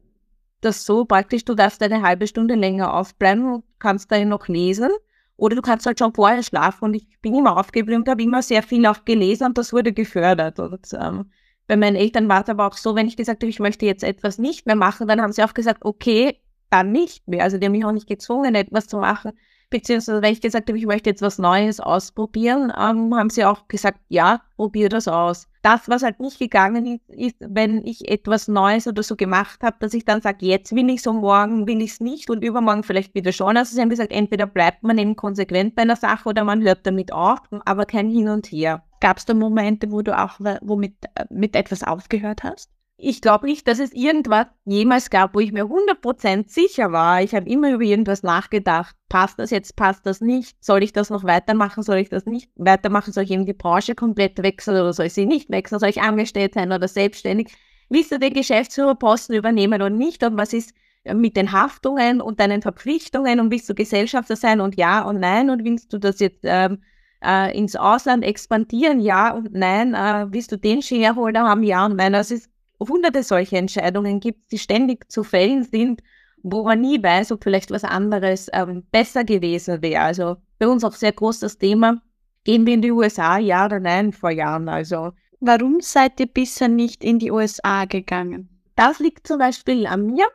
das 0.62 0.86
so 0.86 1.06
praktisch, 1.06 1.46
du 1.46 1.56
darfst 1.56 1.82
eine 1.84 2.02
halbe 2.02 2.28
Stunde 2.28 2.56
länger 2.56 2.94
aufbleiben 2.94 3.54
und 3.54 3.64
kannst 3.80 4.12
da 4.12 4.24
noch 4.26 4.48
lesen. 4.48 4.90
Oder 5.36 5.56
du 5.56 5.62
kannst 5.62 5.86
halt 5.86 6.00
schon 6.00 6.14
vorher 6.14 6.42
schlafen. 6.42 6.86
Und 6.86 6.94
ich 6.96 7.08
bin 7.22 7.36
immer 7.36 7.58
aufgeblieben 7.58 8.02
und 8.02 8.10
habe 8.10 8.24
immer 8.24 8.42
sehr 8.42 8.64
viel 8.64 8.86
auch 8.88 9.06
gelesen 9.06 9.48
und 9.48 9.58
das 9.58 9.72
wurde 9.72 9.94
gefördert. 9.94 10.60
Und 10.60 10.88
ähm, 11.00 11.32
bei 11.68 11.76
meinen 11.76 11.96
Eltern 11.96 12.28
war 12.28 12.44
es 12.44 12.50
aber 12.50 12.66
auch 12.66 12.78
so, 12.78 12.96
wenn 12.96 13.08
ich 13.08 13.18
gesagt 13.18 13.44
habe, 13.44 13.50
ich 13.50 13.60
möchte 13.60 13.86
jetzt 13.86 14.04
etwas 14.04 14.38
nicht 14.40 14.66
mehr 14.66 14.76
machen, 14.76 15.08
dann 15.08 15.22
haben 15.22 15.34
sie 15.34 15.44
auch 15.44 15.54
gesagt, 15.54 15.86
okay, 15.86 16.42
dann 16.70 16.92
nicht 16.92 17.28
mehr. 17.28 17.44
Also 17.44 17.58
die 17.58 17.66
haben 17.66 17.74
mich 17.74 17.86
auch 17.86 17.92
nicht 17.92 18.08
gezwungen, 18.08 18.56
etwas 18.56 18.88
zu 18.88 18.98
machen. 18.98 19.34
Beziehungsweise, 19.70 20.22
wenn 20.22 20.32
ich 20.32 20.40
gesagt 20.40 20.70
habe, 20.70 20.78
ich 20.78 20.86
möchte 20.86 21.10
jetzt 21.10 21.22
was 21.22 21.40
Neues 21.40 21.82
ausprobieren, 21.82 22.72
ähm, 22.78 23.14
haben 23.14 23.30
sie 23.30 23.44
auch 23.44 23.68
gesagt, 23.68 24.00
ja, 24.08 24.42
probier 24.56 24.88
das 24.88 25.10
aus. 25.10 25.50
Das, 25.62 25.90
was 25.90 26.04
halt 26.04 26.22
nicht 26.22 26.40
gegangen 26.40 26.86
ist, 26.86 27.10
ist, 27.10 27.36
wenn 27.40 27.86
ich 27.86 28.10
etwas 28.10 28.48
Neues 28.48 28.88
oder 28.88 29.04
so 29.04 29.18
gemacht 29.18 29.62
habe, 29.64 29.76
dass 29.80 29.94
ich 29.94 30.06
dann 30.06 30.22
sage, 30.22 30.46
jetzt 30.46 30.74
will 30.74 30.90
ich 30.90 31.02
so, 31.02 31.12
morgen 31.12 31.68
will 31.68 31.82
ich 31.82 31.92
es 31.92 32.00
nicht 32.00 32.30
und 32.30 32.46
übermorgen 32.46 32.84
vielleicht 32.84 33.14
wieder 33.14 33.34
schon. 33.34 33.58
Also 33.58 33.76
sie 33.76 33.82
haben 33.82 33.90
gesagt, 33.90 34.14
entweder 34.14 34.48
bleibt 34.48 34.84
man 34.84 34.98
eben 34.98 35.18
konsequent 35.18 35.76
bei 35.76 35.82
einer 35.82 35.98
Sache 35.98 36.30
oder 36.30 36.46
man 36.46 36.64
hört 36.64 36.86
damit 36.88 37.12
auf, 37.12 37.40
aber 37.66 37.86
kein 37.86 38.10
Hin 38.10 38.30
und 38.30 38.48
Her. 38.48 38.84
Gab 39.02 39.18
es 39.18 39.26
da 39.26 39.34
Momente, 39.34 39.92
wo 39.92 40.02
du 40.02 40.18
auch 40.18 40.40
womit, 40.62 40.96
äh, 41.16 41.26
mit 41.30 41.58
etwas 41.58 41.84
aufgehört 41.84 42.44
hast? 42.44 42.72
Ich 43.00 43.22
glaube 43.22 43.46
nicht, 43.46 43.68
dass 43.68 43.78
es 43.78 43.94
irgendwas 43.94 44.48
jemals 44.66 45.12
gab, 45.12 45.36
wo 45.36 45.40
ich 45.40 45.52
mir 45.52 45.66
100% 45.66 46.50
sicher 46.50 46.92
war. 46.92 47.22
Ich 47.22 47.36
habe 47.36 47.48
immer 47.48 47.72
über 47.72 47.84
irgendwas 47.84 48.24
nachgedacht. 48.24 48.96
Passt 49.08 49.38
das 49.38 49.52
jetzt, 49.52 49.76
passt 49.76 50.04
das 50.08 50.20
nicht? 50.20 50.58
Soll 50.64 50.82
ich 50.82 50.94
das 50.94 51.12
noch 51.12 51.24
weitermachen? 51.24 51.84
Soll 51.84 51.98
ich 51.98 52.10
das 52.10 52.26
nicht 52.26 52.50
weitermachen? 52.56 53.14
Soll 53.14 53.26
ich 53.26 53.32
eben 53.32 53.46
die 53.46 53.54
Branche 53.54 53.94
komplett 53.94 54.42
wechseln 54.42 54.78
oder 54.78 54.94
soll 54.94 55.06
ich 55.06 55.14
sie 55.14 55.28
nicht 55.28 55.52
wechseln? 55.52 55.80
Soll 55.80 55.90
ich 55.90 56.02
angestellt 56.02 56.56
sein 56.56 56.72
oder 56.72 56.88
selbstständig? 56.88 57.56
Willst 57.90 58.12
du 58.12 58.18
den 58.18 58.34
Geschäftsführerposten 58.34 59.36
übernehmen 59.36 59.80
oder 59.80 59.92
nicht? 59.92 60.24
Und 60.24 60.36
was 60.36 60.52
ist 60.52 60.74
mit 61.14 61.38
den 61.38 61.52
Haftungen 61.52 62.20
und 62.20 62.40
deinen 62.40 62.64
Verpflichtungen 62.64 63.40
und 63.40 63.52
willst 63.52 63.70
du 63.70 63.76
Gesellschafter 63.76 64.36
sein 64.36 64.60
und 64.60 64.76
ja 64.76 65.04
und 65.04 65.20
nein 65.20 65.52
und 65.52 65.64
willst 65.64 65.94
du 65.94 66.00
das 66.00 66.20
jetzt 66.20 66.40
ähm, 66.44 66.82
äh, 67.24 67.56
ins 67.58 67.76
Ausland 67.76 68.24
expandieren, 68.24 69.00
ja 69.00 69.34
und 69.34 69.54
nein, 69.54 69.94
äh, 69.94 70.26
willst 70.30 70.52
du 70.52 70.58
den 70.58 70.82
Shareholder 70.82 71.44
haben, 71.44 71.64
ja 71.64 71.86
und 71.86 71.96
nein. 71.96 72.16
Also 72.16 72.36
es 72.36 72.50
hunderte 72.80 73.24
solche 73.24 73.58
Entscheidungen 73.58 74.20
gibt, 74.20 74.52
die 74.52 74.60
ständig 74.60 75.12
zu 75.12 75.24
fällen 75.24 75.64
sind, 75.64 76.02
wo 76.44 76.64
man 76.64 76.82
nie 76.82 77.02
weiß, 77.02 77.32
ob 77.32 77.44
vielleicht 77.44 77.72
was 77.72 77.84
anderes 77.84 78.50
ähm, 78.54 78.84
besser 78.92 79.24
gewesen 79.24 79.82
wäre. 79.82 80.02
Also 80.02 80.38
bei 80.60 80.68
uns 80.68 80.84
auch 80.84 80.94
sehr 80.94 81.12
großes 81.12 81.58
Thema. 81.58 82.02
Gehen 82.44 82.66
wir 82.66 82.74
in 82.74 82.82
die 82.82 82.92
USA, 82.92 83.38
ja 83.38 83.66
oder 83.66 83.80
nein, 83.80 84.14
vor 84.14 84.32
Jahren. 84.32 84.70
Also 84.70 85.12
Warum 85.40 85.82
seid 85.82 86.20
ihr 86.20 86.26
bisher 86.26 86.68
nicht 86.68 87.04
in 87.04 87.20
die 87.20 87.32
USA 87.32 87.86
gegangen? 87.86 88.50
Das 88.76 88.98
liegt 88.98 89.28
zum 89.28 89.38
Beispiel 89.38 89.86
an 89.86 90.08
mir. 90.08 90.26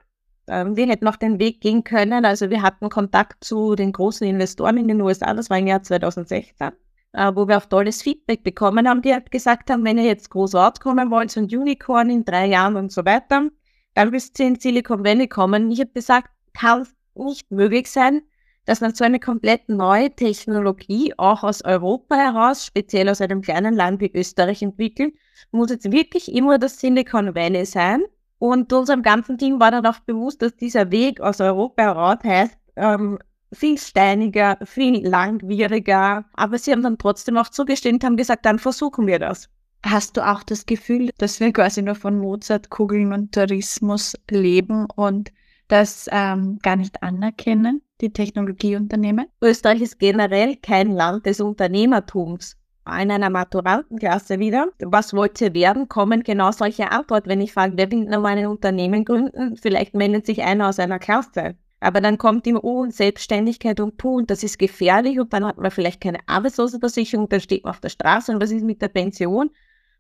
Ähm, 0.47 0.77
wir 0.77 0.87
hätten 0.87 1.05
noch 1.05 1.17
den 1.17 1.41
Weg 1.41 1.61
gehen 1.61 1.83
können. 1.83 2.25
Also 2.25 2.51
wir 2.51 2.63
hatten 2.63 2.89
Kontakt 2.89 3.43
zu 3.43 3.75
den 3.75 3.93
großen 3.93 4.27
Investoren 4.27 4.77
in 4.77 4.87
den 4.87 5.01
USA. 5.01 5.35
Das 5.35 5.51
war 5.51 5.59
im 5.59 5.67
Jahr 5.67 5.83
2016 5.83 6.71
äh, 7.13 7.33
wo 7.35 7.47
wir 7.49 7.59
auch 7.59 7.67
tolles 7.67 8.03
Feedback 8.03 8.43
bekommen 8.43 8.89
haben, 8.89 9.03
die 9.03 9.13
halt 9.13 9.31
gesagt 9.31 9.71
haben, 9.71 9.85
wenn 9.85 9.99
ihr 9.99 10.05
jetzt 10.05 10.31
groß 10.31 10.55
rauskommen 10.55 11.11
wollt, 11.11 11.31
so 11.31 11.41
ein 11.41 11.47
Unicorn 11.47 12.11
in 12.11 12.25
drei 12.25 12.47
Jahren 12.47 12.77
und 12.77 12.93
so 12.93 13.05
weiter, 13.05 13.49
dann 13.95 14.11
müsst 14.11 14.39
ihr 14.41 14.47
in 14.47 14.59
Silicon 14.59 15.05
Valley 15.05 15.29
kommen. 15.29 15.71
Ich 15.71 15.81
habe 15.81 15.91
gesagt, 15.91 16.31
kann 16.55 16.87
nicht 17.15 17.51
möglich 17.51 17.91
sein, 17.91 18.23
dass 18.65 18.81
man 18.81 18.95
so 18.95 19.05
eine 19.05 19.19
komplett 19.19 19.69
neue 19.69 20.15
Technologie 20.15 21.13
auch 21.17 21.43
aus 21.43 21.65
Europa 21.65 22.17
heraus, 22.17 22.65
speziell 22.65 23.09
aus 23.09 23.21
einem 23.21 23.43
kleinen 23.43 23.75
Land 23.75 24.01
wie 24.01 24.11
Österreich 24.15 24.63
entwickelt, 24.63 25.15
muss 25.51 25.71
jetzt 25.71 25.91
wirklich 25.91 26.33
immer 26.33 26.59
das 26.59 26.79
Silicon 26.79 27.35
Valley 27.35 27.67
sein. 27.67 28.03
Und 28.39 28.73
unserem 28.73 29.03
ganzen 29.03 29.39
Team 29.39 29.61
war 29.61 29.71
dann 29.71 29.87
auch 29.87 30.01
bewusst, 30.01 30.43
dass 30.43 30.57
dieser 30.57 30.91
Weg 30.91 31.21
aus 31.21 31.41
Europa 31.41 31.83
heraus 31.83 32.19
heißt, 32.25 32.59
ähm, 32.77 33.19
viel 33.53 33.79
steiniger, 33.79 34.59
viel 34.65 35.07
langwieriger. 35.07 36.25
Aber 36.35 36.59
sie 36.59 36.73
haben 36.73 36.83
dann 36.83 36.99
trotzdem 36.99 37.37
auch 37.37 37.49
zugestimmt, 37.49 38.05
haben 38.05 38.17
gesagt, 38.17 38.47
dann 38.47 38.59
versuchen 38.59 39.07
wir 39.07 39.19
das. 39.19 39.49
Hast 39.85 40.17
du 40.17 40.27
auch 40.27 40.43
das 40.43 40.67
Gefühl, 40.67 41.11
dass 41.19 41.41
wir 41.41 41.53
quasi 41.53 41.83
nur 41.83 41.97
von 41.97 42.19
Mozartkugeln 42.19 43.13
und 43.13 43.33
Tourismus 43.33 44.15
leben 44.31 44.87
und 44.95 45.33
das 45.67 46.09
ähm, 46.13 46.59
gar 46.63 46.77
nicht 46.77 47.03
anerkennen, 47.03 47.83
die 48.01 48.13
Technologieunternehmen? 48.13 49.27
Österreich 49.41 49.81
ist 49.81 49.99
generell 49.99 50.57
kein 50.57 50.93
Land 50.93 51.27
des 51.27 51.41
Unternehmertums. 51.41 52.57
In 52.87 53.13
einer 53.13 53.31
Maturantenklasse 53.31 54.41
wieder. 54.41 54.69
Was 54.81 55.15
wollt 55.15 55.41
ihr 55.41 55.55
werden? 55.55 55.89
Kommen 55.89 56.25
genau 56.25 56.51
solche 56.51 56.91
Antworten. 56.91 57.29
Wenn 57.29 57.41
ich 57.41 57.53
frage, 57.53 57.75
wer 57.77 57.91
will 57.91 58.05
nochmal 58.07 58.37
ein 58.37 58.47
Unternehmen 58.47 59.05
gründen? 59.05 59.57
Vielleicht 59.57 59.95
meldet 59.95 60.27
sich 60.27 60.43
einer 60.43 60.69
aus 60.69 60.81
einer 60.81 60.99
Klasse. 60.99 61.57
Aber 61.83 62.01
dann 62.01 62.17
kommt 62.17 62.47
immer, 62.47 62.63
oh, 62.63 62.87
Selbstständigkeit 62.89 63.81
und 63.81 63.97
puh, 63.97 64.19
und 64.19 64.31
das 64.31 64.45
ist 64.45 64.57
gefährlich 64.57 65.19
und 65.19 65.33
dann 65.33 65.45
hat 65.45 65.59
man 65.59 65.73
vielleicht 65.73 66.01
keine 66.01 66.21
Arbeitslosenversicherung, 66.29 67.29
dann 67.29 67.41
steht 67.41 67.65
man 67.65 67.73
auf 67.73 67.81
der 67.81 67.89
Straße 67.89 68.31
und 68.31 68.41
was 68.41 68.53
ist 68.53 68.63
mit 68.63 68.81
der 68.81 68.89
Pension? 68.89 69.51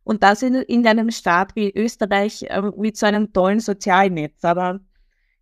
Und 0.04 0.22
das 0.22 0.42
in, 0.42 0.54
in 0.54 0.86
einem 0.86 1.10
Staat 1.10 1.56
wie 1.56 1.72
Österreich 1.74 2.44
äh, 2.48 2.62
mit 2.76 2.96
so 2.96 3.06
einem 3.06 3.32
tollen 3.32 3.58
Sozialnetz. 3.58 4.44
Aber 4.44 4.78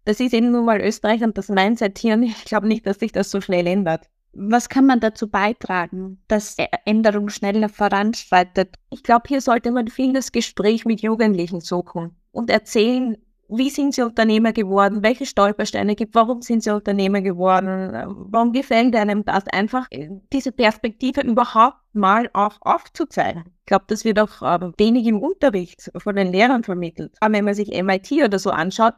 das 0.07 0.19
ist 0.19 0.33
eben 0.33 0.51
nun 0.51 0.65
mal 0.65 0.81
Österreich 0.81 1.23
und 1.23 1.37
das 1.37 1.51
Mindset 1.51 1.99
hier 1.99 2.15
und 2.15 2.23
ich 2.23 2.45
glaube 2.47 2.69
nicht, 2.69 2.87
dass 2.87 3.01
sich 3.01 3.13
das 3.13 3.31
so 3.31 3.43
schnell 3.43 3.67
ändert. 3.67 4.09
Was 4.33 4.71
kann 4.71 4.87
man 4.87 5.01
dazu 5.01 5.29
beitragen, 5.29 6.23
dass 6.27 6.57
Änderung 6.87 7.29
schneller 7.29 7.69
voranschreitet? 7.69 8.77
Ich 8.89 9.03
glaube, 9.03 9.25
hier 9.29 9.43
sollte 9.43 9.73
man 9.73 9.89
viel 9.89 10.15
das 10.15 10.33
Gespräch 10.33 10.87
mit 10.87 11.03
Jugendlichen 11.03 11.61
suchen 11.61 12.17
und 12.31 12.49
erzählen, 12.49 13.19
wie 13.51 13.71
sind 13.71 13.95
sie 13.95 14.03
Unternehmer 14.03 14.53
geworden, 14.53 15.03
welche 15.03 15.27
Stolpersteine 15.27 15.97
gibt, 15.97 16.15
warum 16.15 16.41
sind 16.43 16.63
sie 16.63 16.75
Unternehmer 16.75 17.21
geworden, 17.21 17.93
warum 18.31 18.53
gefällt 18.53 18.95
einem 18.95 19.25
das, 19.25 19.47
einfach 19.49 19.89
diese 20.33 20.53
Perspektive 20.53 21.23
überhaupt 21.23 21.79
mal 21.93 22.31
auch 22.33 22.59
aufzuzeigen. 22.61 23.45
Ich 23.61 23.67
glaube, 23.67 23.85
das 23.89 24.05
wird 24.05 24.19
auch 24.21 24.43
äh, 24.43 24.73
wenig 24.79 25.07
im 25.07 25.21
Unterricht 25.21 25.91
von 25.97 26.17
den 26.17 26.33
Lehrern 26.33 26.63
vermittelt. 26.63 27.15
Aber 27.21 27.35
wenn 27.35 27.45
man 27.45 27.55
sich 27.55 27.71
MIT 27.71 28.13
oder 28.25 28.39
so 28.39 28.51
anschaut, 28.51 28.95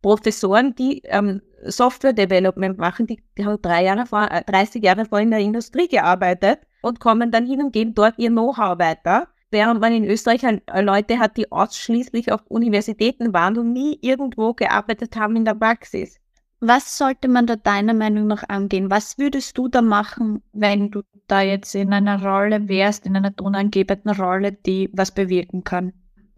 Professoren, 0.00 0.74
die 0.76 1.02
ähm, 1.04 1.42
Software 1.64 2.12
Development 2.12 2.78
machen, 2.78 3.06
die, 3.06 3.20
die 3.36 3.44
haben 3.44 3.60
drei 3.60 3.84
Jahre 3.84 4.06
vor, 4.06 4.28
äh, 4.30 4.44
30 4.44 4.82
Jahre 4.82 5.06
vor 5.06 5.18
in 5.18 5.30
der 5.30 5.40
Industrie 5.40 5.88
gearbeitet 5.88 6.60
und 6.82 7.00
kommen 7.00 7.32
dann 7.32 7.46
hin 7.46 7.62
und 7.62 7.72
geben 7.72 7.94
dort 7.94 8.16
ihr 8.18 8.30
Know-how 8.30 8.78
weiter 8.78 9.28
während 9.50 9.80
man 9.80 9.92
in 9.92 10.04
Österreich 10.04 10.44
halt 10.44 10.62
Leute 10.80 11.18
hat, 11.18 11.36
die 11.36 11.50
ausschließlich 11.50 12.32
auf 12.32 12.40
Universitäten 12.48 13.32
waren 13.32 13.58
und 13.58 13.72
nie 13.72 13.98
irgendwo 14.02 14.54
gearbeitet 14.54 15.16
haben 15.16 15.36
in 15.36 15.44
der 15.44 15.54
Praxis. 15.54 16.18
Was 16.60 16.98
sollte 16.98 17.28
man 17.28 17.46
da 17.46 17.54
deiner 17.54 17.94
Meinung 17.94 18.26
nach 18.26 18.48
angehen? 18.48 18.90
Was 18.90 19.16
würdest 19.16 19.56
du 19.56 19.68
da 19.68 19.80
machen, 19.80 20.42
wenn 20.52 20.90
du 20.90 21.02
da 21.28 21.40
jetzt 21.40 21.74
in 21.74 21.92
einer 21.92 22.20
Rolle 22.22 22.68
wärst, 22.68 23.06
in 23.06 23.16
einer 23.16 23.34
tonangebenden 23.34 24.10
Rolle, 24.10 24.52
die 24.52 24.90
was 24.92 25.12
bewirken 25.12 25.62
kann? 25.62 25.92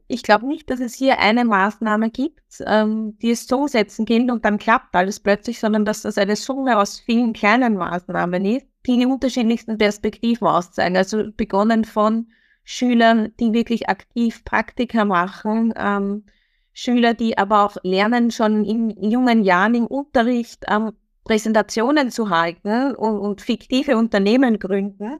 Ich 0.09 0.23
glaube 0.23 0.47
nicht, 0.47 0.69
dass 0.69 0.81
es 0.81 0.93
hier 0.93 1.21
eine 1.21 1.45
Maßnahme 1.45 2.11
gibt, 2.11 2.43
ähm, 2.67 3.17
die 3.23 3.31
es 3.31 3.47
so 3.47 3.67
setzen 3.67 4.05
gilt 4.05 4.31
und 4.31 4.45
dann 4.45 4.59
klappt 4.59 4.95
alles 4.95 5.21
plötzlich, 5.21 5.61
sondern 5.61 5.85
dass 5.85 6.03
das 6.03 6.19
eine 6.19 6.37
Summe 6.37 6.79
aus 6.79 6.99
vielen 6.99 7.33
kleinen 7.33 7.77
Maßnahmen 7.77 8.45
ist, 8.45 8.67
die 8.87 8.99
die 8.99 9.07
unterschiedlichsten 9.07 9.79
Perspektiven 9.79 10.49
auszeigen. 10.49 10.97
Also 10.97 11.31
begonnen 11.35 11.85
von 11.85 12.27
Schüler, 12.65 13.29
die 13.41 13.53
wirklich 13.53 13.89
aktiv 13.89 14.45
Praktika 14.45 15.05
machen, 15.05 15.73
ähm, 15.77 16.25
Schüler, 16.73 17.15
die 17.15 17.37
aber 17.37 17.65
auch 17.65 17.77
lernen, 17.83 18.31
schon 18.31 18.65
in 18.65 19.11
jungen 19.11 19.43
Jahren 19.43 19.75
im 19.75 19.87
Unterricht 19.87 20.65
ähm, 20.69 20.93
Präsentationen 21.25 22.11
zu 22.11 22.31
halten 22.31 22.95
und, 22.95 23.19
und 23.19 23.41
fiktive 23.41 23.97
Unternehmen 23.97 24.59
gründen, 24.59 25.19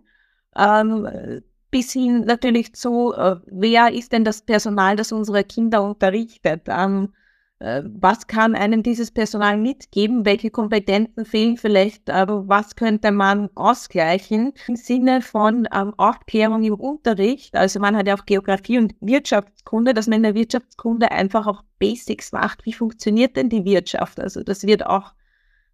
ähm, 0.57 1.43
bis 1.71 1.93
hin 1.93 2.25
natürlich 2.25 2.75
zu, 2.75 3.13
äh, 3.15 3.37
wer 3.47 3.93
ist 3.93 4.13
denn 4.13 4.25
das 4.25 4.43
Personal, 4.43 4.97
das 4.97 5.13
unsere 5.13 5.45
Kinder 5.45 5.83
unterrichtet? 5.83 6.63
Ähm, 6.67 7.05
äh, 7.05 7.20
was 7.61 8.27
kann 8.27 8.55
einem 8.55 8.83
dieses 8.83 9.11
Personal 9.11 9.59
mitgeben, 9.59 10.25
welche 10.25 10.51
Kompetenzen 10.51 11.27
fehlen 11.27 11.59
vielleicht, 11.59 12.09
aber 12.09 12.49
was 12.49 12.75
könnte 12.75 13.13
man 13.13 13.51
ausgleichen 13.55 14.55
im 14.67 14.77
Sinne 14.77 15.21
von 15.21 15.69
ähm, 15.75 15.93
Aufklärung 15.99 16.63
im 16.63 16.75
Unterricht. 16.75 17.55
Also 17.55 17.79
man 17.79 17.97
hat 17.97 18.07
ja 18.07 18.17
auch 18.17 18.25
Geografie 18.25 18.79
und 18.79 18.95
Wirtschaftskunde, 19.01 19.93
dass 19.93 20.07
man 20.07 20.19
in 20.19 20.23
der 20.23 20.35
Wirtschaftskunde 20.35 21.11
einfach 21.11 21.47
auch 21.47 21.63
Basics 21.79 22.33
macht. 22.33 22.65
Wie 22.65 22.73
funktioniert 22.73 23.37
denn 23.37 23.51
die 23.51 23.67
Wirtschaft? 23.67 24.21
Also 24.21 24.43
das 24.43 24.67
wird 24.67 24.87
auch 24.87 25.13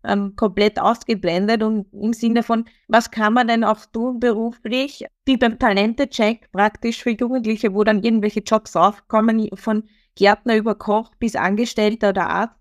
ähm, 0.06 0.34
komplett 0.36 0.80
ausgeblendet 0.80 1.62
und 1.62 1.86
im 1.92 2.12
Sinne 2.12 2.42
von, 2.42 2.64
was 2.88 3.10
kann 3.10 3.32
man 3.32 3.48
denn 3.48 3.64
auch 3.64 3.84
tun 3.86 4.20
beruflich, 4.20 5.04
wie 5.24 5.36
beim 5.36 5.58
Talente-Check 5.58 6.50
praktisch 6.52 7.02
für 7.02 7.10
Jugendliche, 7.10 7.74
wo 7.74 7.84
dann 7.84 8.02
irgendwelche 8.02 8.40
Jobs 8.40 8.76
aufkommen 8.76 9.48
von 9.54 9.84
Gärtner 10.14 10.56
über 10.56 10.74
Koch 10.74 11.10
bis 11.18 11.36
Angestellter 11.36 12.10
oder 12.10 12.28
Arzt. 12.28 12.56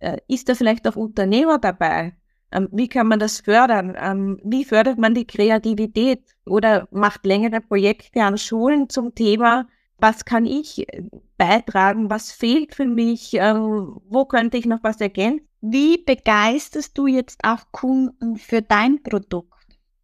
Äh, 0.00 0.18
ist 0.28 0.48
da 0.48 0.54
vielleicht 0.54 0.86
auch 0.86 0.96
Unternehmer 0.96 1.58
dabei? 1.58 2.14
Ähm, 2.52 2.68
wie 2.72 2.88
kann 2.88 3.08
man 3.08 3.18
das 3.18 3.40
fördern? 3.40 3.96
Ähm, 4.00 4.40
wie 4.44 4.64
fördert 4.64 4.98
man 4.98 5.14
die 5.14 5.26
Kreativität? 5.26 6.36
Oder 6.46 6.88
macht 6.90 7.26
längere 7.26 7.60
Projekte 7.60 8.22
an 8.22 8.38
Schulen 8.38 8.88
zum 8.88 9.14
Thema, 9.14 9.66
was 9.98 10.24
kann 10.24 10.46
ich 10.46 10.88
äh, 10.88 11.02
beitragen? 11.36 12.10
Was 12.10 12.32
fehlt 12.32 12.74
für 12.74 12.86
mich? 12.86 13.34
Ähm, 13.34 14.00
wo 14.08 14.24
könnte 14.24 14.56
ich 14.56 14.66
noch 14.66 14.82
was 14.82 15.00
ergänzen? 15.00 15.46
Wie 15.60 15.98
begeisterst 15.98 16.96
du 16.96 17.06
jetzt 17.06 17.40
auch 17.42 17.72
Kunden 17.72 18.36
für 18.36 18.62
dein 18.62 19.02
Produkt? 19.02 19.58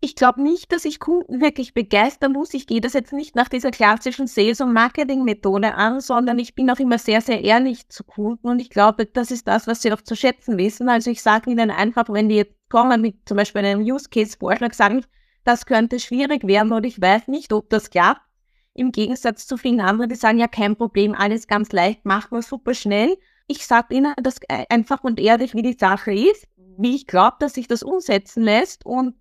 ich 0.05 0.15
glaube 0.15 0.43
nicht, 0.43 0.71
dass 0.71 0.85
ich 0.85 1.01
Kunden 1.01 1.41
wirklich 1.41 1.73
begeistern 1.73 2.33
muss. 2.33 2.53
Ich 2.53 2.67
gehe 2.67 2.83
das 2.83 2.93
jetzt 2.93 3.15
nicht 3.15 3.35
nach 3.35 3.49
dieser 3.49 3.71
klassischen 3.71 4.27
Sales- 4.27 4.61
und 4.61 4.75
Marketing-Methode 4.75 5.75
an, 5.75 6.01
sondern 6.01 6.39
ich 6.39 6.55
bin 6.55 6.71
auch 6.71 6.79
immer 6.79 6.99
sehr, 6.99 7.23
sehr 7.23 7.43
ehrlich 7.43 7.89
zu 7.89 8.05
Kunden 8.05 8.49
und 8.49 8.61
ich 8.61 8.69
glaube, 8.69 9.07
das 9.07 9.31
ist 9.31 9.49
das, 9.49 9.67
was 9.67 9.81
sie 9.81 9.93
auch 9.93 10.03
zu 10.03 10.15
schätzen 10.15 10.59
wissen. 10.59 10.91
Also 10.91 11.11
ich 11.11 11.23
sage 11.23 11.51
ihnen 11.51 11.71
einfach, 11.71 12.05
wenn 12.11 12.29
die 12.29 12.37
jetzt 12.37 12.55
kommen 12.69 13.01
mit 13.01 13.17
zum 13.27 13.39
Beispiel 13.39 13.65
einem 13.65 13.81
Use-Case-Vorschlag, 13.81 14.75
sagen, 14.75 15.05
das 15.43 15.65
könnte 15.65 15.99
schwierig 15.99 16.47
werden 16.47 16.73
und 16.73 16.85
ich 16.85 17.01
weiß 17.01 17.29
nicht, 17.29 17.53
ob 17.55 17.71
das 17.71 17.89
klappt. 17.89 18.21
Im 18.75 18.93
Gegensatz 18.93 19.47
zu 19.47 19.57
vielen 19.57 19.81
anderen, 19.81 20.11
die 20.11 20.17
sagen, 20.17 20.39
ja, 20.39 20.49
kein 20.49 20.77
Problem, 20.77 21.15
alles 21.15 21.47
ganz 21.47 21.73
leicht, 21.73 22.05
machen 22.05 22.33
wir 22.33 22.43
super 22.43 22.75
schnell. 22.75 23.17
Ich 23.47 23.67
sage 23.67 23.95
ihnen 23.95 24.15
das 24.23 24.41
einfach 24.69 25.05
und 25.05 25.21
ehrlich, 25.21 25.55
wie 25.55 25.63
die 25.63 25.77
Sache 25.79 26.13
ist, 26.13 26.49
wie 26.57 26.97
ich 26.97 27.07
glaube, 27.07 27.37
dass 27.41 27.55
sich 27.55 27.69
das 27.69 27.83
umsetzen 27.83 28.43
lässt 28.43 28.85
und 28.85 29.15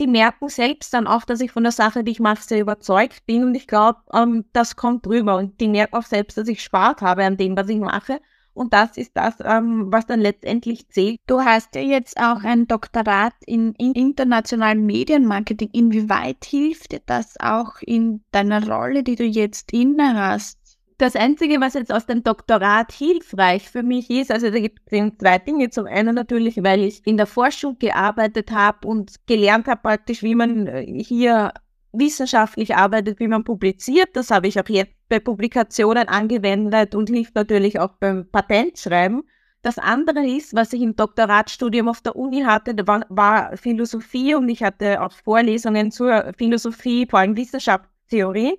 die 0.00 0.06
merken 0.06 0.48
selbst 0.48 0.94
dann 0.94 1.06
auch, 1.06 1.24
dass 1.24 1.40
ich 1.40 1.50
von 1.50 1.64
der 1.64 1.72
Sache, 1.72 2.04
die 2.04 2.12
ich 2.12 2.20
mache, 2.20 2.42
sehr 2.42 2.60
überzeugt 2.60 3.26
bin. 3.26 3.44
Und 3.44 3.54
ich 3.54 3.66
glaube, 3.66 3.98
ähm, 4.12 4.44
das 4.52 4.76
kommt 4.76 5.06
drüber. 5.06 5.36
Und 5.36 5.60
die 5.60 5.68
merken 5.68 5.96
auch 5.96 6.04
selbst, 6.04 6.38
dass 6.38 6.46
ich 6.48 6.62
Spaß 6.62 7.00
habe 7.00 7.24
an 7.24 7.36
dem, 7.36 7.56
was 7.56 7.68
ich 7.68 7.78
mache. 7.78 8.20
Und 8.58 8.72
das 8.72 8.96
ist 8.96 9.12
das, 9.14 9.36
ähm, 9.44 9.92
was 9.92 10.06
dann 10.06 10.20
letztendlich 10.20 10.88
zählt. 10.88 11.18
Du 11.26 11.40
hast 11.40 11.74
ja 11.74 11.80
jetzt 11.80 12.18
auch 12.18 12.42
ein 12.42 12.66
Doktorat 12.66 13.34
in, 13.46 13.72
in 13.74 13.92
internationalen 13.92 14.84
Medienmarketing. 14.84 15.70
Inwieweit 15.72 16.44
hilft 16.44 16.92
dir 16.92 17.00
das 17.06 17.34
auch 17.40 17.80
in 17.80 18.24
deiner 18.32 18.66
Rolle, 18.68 19.02
die 19.04 19.16
du 19.16 19.24
jetzt 19.24 19.72
inne 19.72 20.14
hast? 20.14 20.58
das 20.98 21.14
Einzige, 21.14 21.60
was 21.60 21.74
jetzt 21.74 21.92
aus 21.92 22.06
dem 22.06 22.24
Doktorat 22.24 22.90
hilfreich 22.92 23.68
für 23.70 23.84
mich 23.84 24.10
ist, 24.10 24.32
also 24.32 24.50
da 24.50 24.58
gibt 24.58 24.80
es 24.90 25.12
zwei 25.18 25.38
Dinge. 25.38 25.70
Zum 25.70 25.86
einen 25.86 26.14
natürlich, 26.14 26.62
weil 26.62 26.82
ich 26.82 27.06
in 27.06 27.16
der 27.16 27.26
Forschung 27.26 27.78
gearbeitet 27.78 28.50
habe 28.50 28.86
und 28.86 29.14
gelernt 29.26 29.68
habe 29.68 29.80
praktisch, 29.80 30.24
wie 30.24 30.34
man 30.34 30.66
äh, 30.66 30.84
hier 31.02 31.52
wissenschaftlich 31.92 32.76
arbeitet, 32.76 33.20
wie 33.20 33.28
man 33.28 33.44
publiziert. 33.44 34.10
Das 34.14 34.30
habe 34.30 34.48
ich 34.48 34.60
auch 34.60 34.68
jetzt 34.68 34.92
bei 35.08 35.20
Publikationen 35.20 36.08
angewendet 36.08 36.94
und 36.94 37.08
hilft 37.08 37.34
natürlich 37.34 37.80
auch 37.80 37.94
beim 37.98 38.28
Patentschreiben. 38.30 39.22
Das 39.62 39.78
andere 39.78 40.26
ist, 40.26 40.54
was 40.54 40.72
ich 40.72 40.82
im 40.82 40.94
Doktoratstudium 40.94 41.88
auf 41.88 42.00
der 42.00 42.14
Uni 42.16 42.42
hatte, 42.42 42.74
war, 42.86 43.04
war 43.08 43.56
Philosophie 43.56 44.34
und 44.34 44.48
ich 44.48 44.62
hatte 44.62 45.02
auch 45.02 45.12
Vorlesungen 45.12 45.90
zur 45.90 46.32
Philosophie, 46.36 47.06
vor 47.08 47.20
allem 47.20 47.36
Wissenschaftstheorie 47.36 48.58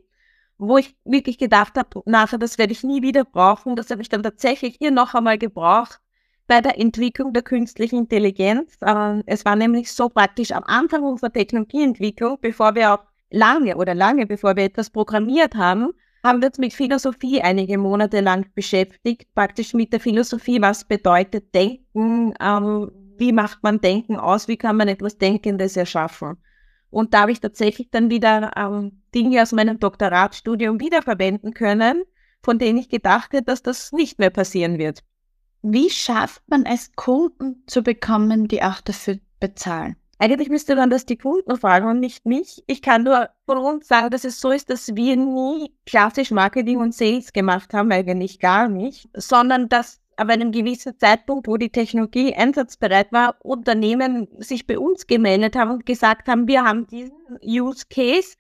wo 0.60 0.78
ich 0.78 0.96
wirklich 1.06 1.38
gedacht 1.38 1.78
habe, 1.78 2.04
nachher, 2.06 2.38
das 2.38 2.58
werde 2.58 2.74
ich 2.74 2.84
nie 2.84 3.02
wieder 3.02 3.24
brauchen. 3.24 3.76
Das 3.76 3.90
habe 3.90 4.02
ich 4.02 4.10
dann 4.10 4.22
tatsächlich 4.22 4.76
hier 4.78 4.92
noch 4.92 5.16
einmal 5.16 5.38
gebraucht 5.38 6.00
bei 6.48 6.62
der 6.62 6.78
Entwicklung 6.78 7.32
der 7.32 7.44
künstlichen 7.44 8.00
Intelligenz. 8.00 8.78
Ähm, 8.86 9.24
es 9.26 9.46
war 9.46 9.56
nämlich 9.56 9.92
so 9.92 10.10
praktisch 10.10 10.52
am 10.52 10.64
Anfang 10.66 11.04
unserer 11.04 11.32
Technologieentwicklung, 11.32 12.40
bevor 12.42 12.76
wir 12.76 12.94
auch 12.94 13.04
lange 13.30 13.76
oder 13.78 13.96
lange 13.96 14.26
bevor 14.26 14.56
wir 14.56 14.64
etwas 14.64 14.90
programmiert 14.90 15.56
haben, 15.56 15.94
haben 16.24 16.42
wir 16.42 16.50
uns 16.50 16.58
mit 16.58 16.74
Philosophie 16.74 17.42
einige 17.42 17.78
Monate 17.78 18.20
lang 18.22 18.46
beschäftigt, 18.54 19.34
praktisch 19.34 19.74
mit 19.74 19.94
der 19.94 20.00
Philosophie, 20.00 20.62
was 20.62 20.84
bedeutet 20.84 21.54
Denken, 21.56 22.34
ähm, 22.42 22.92
wie 23.18 23.32
macht 23.32 23.64
man 23.64 23.80
Denken 23.80 24.18
aus, 24.18 24.48
wie 24.48 24.58
kann 24.58 24.78
man 24.78 24.88
etwas 24.88 25.18
Denkendes 25.18 25.78
erschaffen. 25.78 26.38
Und 26.90 27.14
da 27.14 27.22
habe 27.22 27.32
ich 27.32 27.40
tatsächlich 27.40 27.90
dann 27.92 28.10
wieder 28.10 28.52
ähm, 28.58 29.02
Dinge 29.14 29.42
aus 29.42 29.52
meinem 29.52 29.80
Doktoratstudium 29.80 30.80
wiederverwenden 30.80 31.54
können, 31.54 32.04
von 32.42 32.58
denen 32.58 32.80
ich 32.80 32.90
gedacht 32.90 33.34
hätte, 33.34 33.46
dass 33.46 33.62
das 33.62 33.92
nicht 33.92 34.20
mehr 34.20 34.30
passieren 34.30 34.78
wird. 34.78 35.04
Wie 35.62 35.90
schafft 35.90 36.42
man 36.48 36.66
es, 36.66 36.94
Kunden 36.96 37.64
zu 37.68 37.84
bekommen, 37.84 38.48
die 38.48 38.64
auch 38.64 38.82
dafür 38.82 39.20
bezahlen? 39.40 39.98
Eigentlich 40.22 40.50
müsste 40.50 40.76
man 40.76 40.90
das 40.90 41.06
die 41.06 41.18
Kunden 41.18 41.56
fragen 41.56 41.88
und 41.88 42.02
nicht 42.02 42.26
mich. 42.26 42.62
Ich 42.68 42.82
kann 42.82 43.04
nur 43.04 43.30
von 43.46 43.58
uns 43.58 43.88
sagen, 43.88 44.10
dass 44.10 44.26
es 44.26 44.42
so 44.42 44.52
ist, 44.52 44.70
dass 44.70 44.94
wir 44.94 45.16
nie 45.16 45.72
klassisch 45.86 46.32
Marketing 46.32 46.78
und 46.80 46.94
Sales 46.94 47.32
gemacht 47.32 47.74
haben, 47.74 47.90
eigentlich 47.94 48.40
gar 48.40 48.68
nicht, 48.68 49.08
sondern 49.16 49.70
dass 49.70 50.02
aber 50.18 50.34
einem 50.34 50.52
gewissen 50.52 51.00
Zeitpunkt, 51.00 51.48
wo 51.48 51.56
die 51.56 51.70
Technologie 51.70 52.34
einsatzbereit 52.34 53.14
war, 53.14 53.38
Unternehmen 53.42 54.28
sich 54.40 54.68
bei 54.68 54.78
uns 54.78 55.08
gemeldet 55.08 55.56
haben 55.56 55.72
und 55.72 55.86
gesagt 55.86 56.28
haben, 56.28 56.50
wir 56.50 56.66
haben 56.66 56.86
diesen 56.88 57.14
Use 57.42 57.86
Case, 57.90 58.36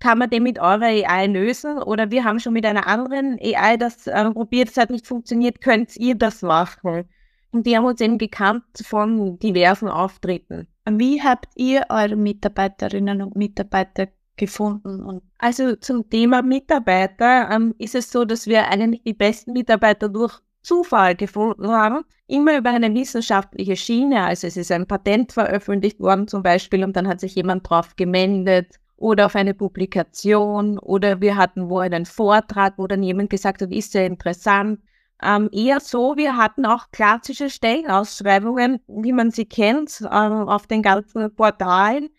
kann 0.00 0.16
man 0.16 0.30
den 0.30 0.44
mit 0.44 0.58
eurer 0.58 0.86
AI 0.86 1.26
lösen? 1.26 1.82
Oder 1.82 2.10
wir 2.10 2.24
haben 2.24 2.40
schon 2.40 2.54
mit 2.54 2.64
einer 2.64 2.86
anderen 2.86 3.38
AI 3.42 3.76
das 3.76 4.06
äh, 4.06 4.30
probiert, 4.30 4.70
es 4.70 4.78
hat 4.78 4.88
nicht 4.88 5.06
funktioniert, 5.06 5.60
könnt 5.60 5.94
ihr 5.96 6.14
das 6.14 6.40
machen? 6.40 7.06
Und 7.50 7.66
die 7.66 7.76
haben 7.76 7.84
uns 7.84 8.00
eben 8.00 8.16
gekannt 8.16 8.64
von 8.82 9.38
diversen 9.38 9.88
Auftritten. 9.88 10.66
Wie 10.92 11.22
habt 11.22 11.48
ihr 11.56 11.86
eure 11.88 12.16
Mitarbeiterinnen 12.16 13.22
und 13.22 13.36
Mitarbeiter 13.36 14.08
gefunden? 14.36 15.02
Und 15.02 15.22
also 15.38 15.76
zum 15.76 16.08
Thema 16.08 16.42
Mitarbeiter 16.42 17.50
ähm, 17.50 17.74
ist 17.78 17.94
es 17.94 18.10
so, 18.10 18.24
dass 18.24 18.46
wir 18.46 18.68
eigentlich 18.68 19.02
die 19.02 19.14
besten 19.14 19.52
Mitarbeiter 19.52 20.08
durch 20.08 20.40
Zufall 20.62 21.14
gefunden 21.14 21.68
haben, 21.68 22.04
immer 22.26 22.58
über 22.58 22.70
eine 22.70 22.92
wissenschaftliche 22.94 23.76
Schiene. 23.76 24.24
Also 24.24 24.46
es 24.46 24.56
ist 24.56 24.72
ein 24.72 24.86
Patent 24.86 25.32
veröffentlicht 25.32 26.00
worden 26.00 26.28
zum 26.28 26.42
Beispiel 26.42 26.84
und 26.84 26.96
dann 26.96 27.08
hat 27.08 27.20
sich 27.20 27.34
jemand 27.34 27.68
drauf 27.68 27.96
gemeldet 27.96 28.76
oder 28.96 29.26
auf 29.26 29.36
eine 29.36 29.54
Publikation 29.54 30.78
oder 30.78 31.20
wir 31.20 31.36
hatten 31.36 31.70
wo 31.70 31.78
einen 31.78 32.04
Vortrag, 32.04 32.74
wo 32.76 32.86
dann 32.86 33.02
jemand 33.02 33.30
gesagt 33.30 33.62
hat, 33.62 33.72
ist 33.72 33.92
sehr 33.92 34.06
interessant. 34.06 34.80
Ähm, 35.22 35.48
eher 35.52 35.80
so, 35.80 36.16
wir 36.16 36.36
hatten 36.36 36.64
auch 36.64 36.90
klassische 36.92 37.50
Stellenausschreibungen, 37.50 38.80
wie 38.86 39.12
man 39.12 39.30
sie 39.30 39.46
kennt, 39.46 40.00
ähm, 40.02 40.48
auf 40.48 40.66
den 40.66 40.82
ganzen 40.82 41.34
Portalen, 41.34 42.10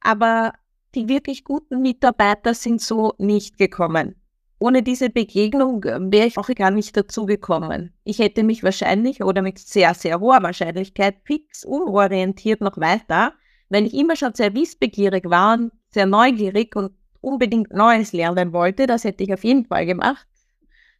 aber 0.00 0.52
die 0.94 1.08
wirklich 1.08 1.44
guten 1.44 1.82
Mitarbeiter 1.82 2.54
sind 2.54 2.80
so 2.80 3.14
nicht 3.18 3.58
gekommen. 3.58 4.16
Ohne 4.58 4.82
diese 4.82 5.08
Begegnung 5.08 5.84
äh, 5.84 5.98
wäre 6.00 6.26
ich 6.26 6.36
auch 6.36 6.48
gar 6.48 6.72
nicht 6.72 6.96
dazu 6.96 7.26
gekommen. 7.26 7.92
Ich 8.02 8.18
hätte 8.18 8.42
mich 8.42 8.64
wahrscheinlich 8.64 9.22
oder 9.22 9.42
mit 9.42 9.58
sehr, 9.58 9.94
sehr 9.94 10.18
hoher 10.18 10.42
Wahrscheinlichkeit 10.42 11.18
fix 11.24 11.64
umorientiert 11.64 12.60
noch 12.60 12.76
weiter, 12.78 13.34
weil 13.68 13.86
ich 13.86 13.94
immer 13.94 14.16
schon 14.16 14.34
sehr 14.34 14.54
wissbegierig 14.54 15.30
war 15.30 15.58
und 15.58 15.72
sehr 15.90 16.06
neugierig 16.06 16.74
und 16.74 16.92
unbedingt 17.20 17.72
Neues 17.72 18.12
lernen 18.12 18.52
wollte. 18.52 18.86
Das 18.88 19.04
hätte 19.04 19.22
ich 19.22 19.32
auf 19.32 19.44
jeden 19.44 19.64
Fall 19.66 19.86
gemacht. 19.86 20.26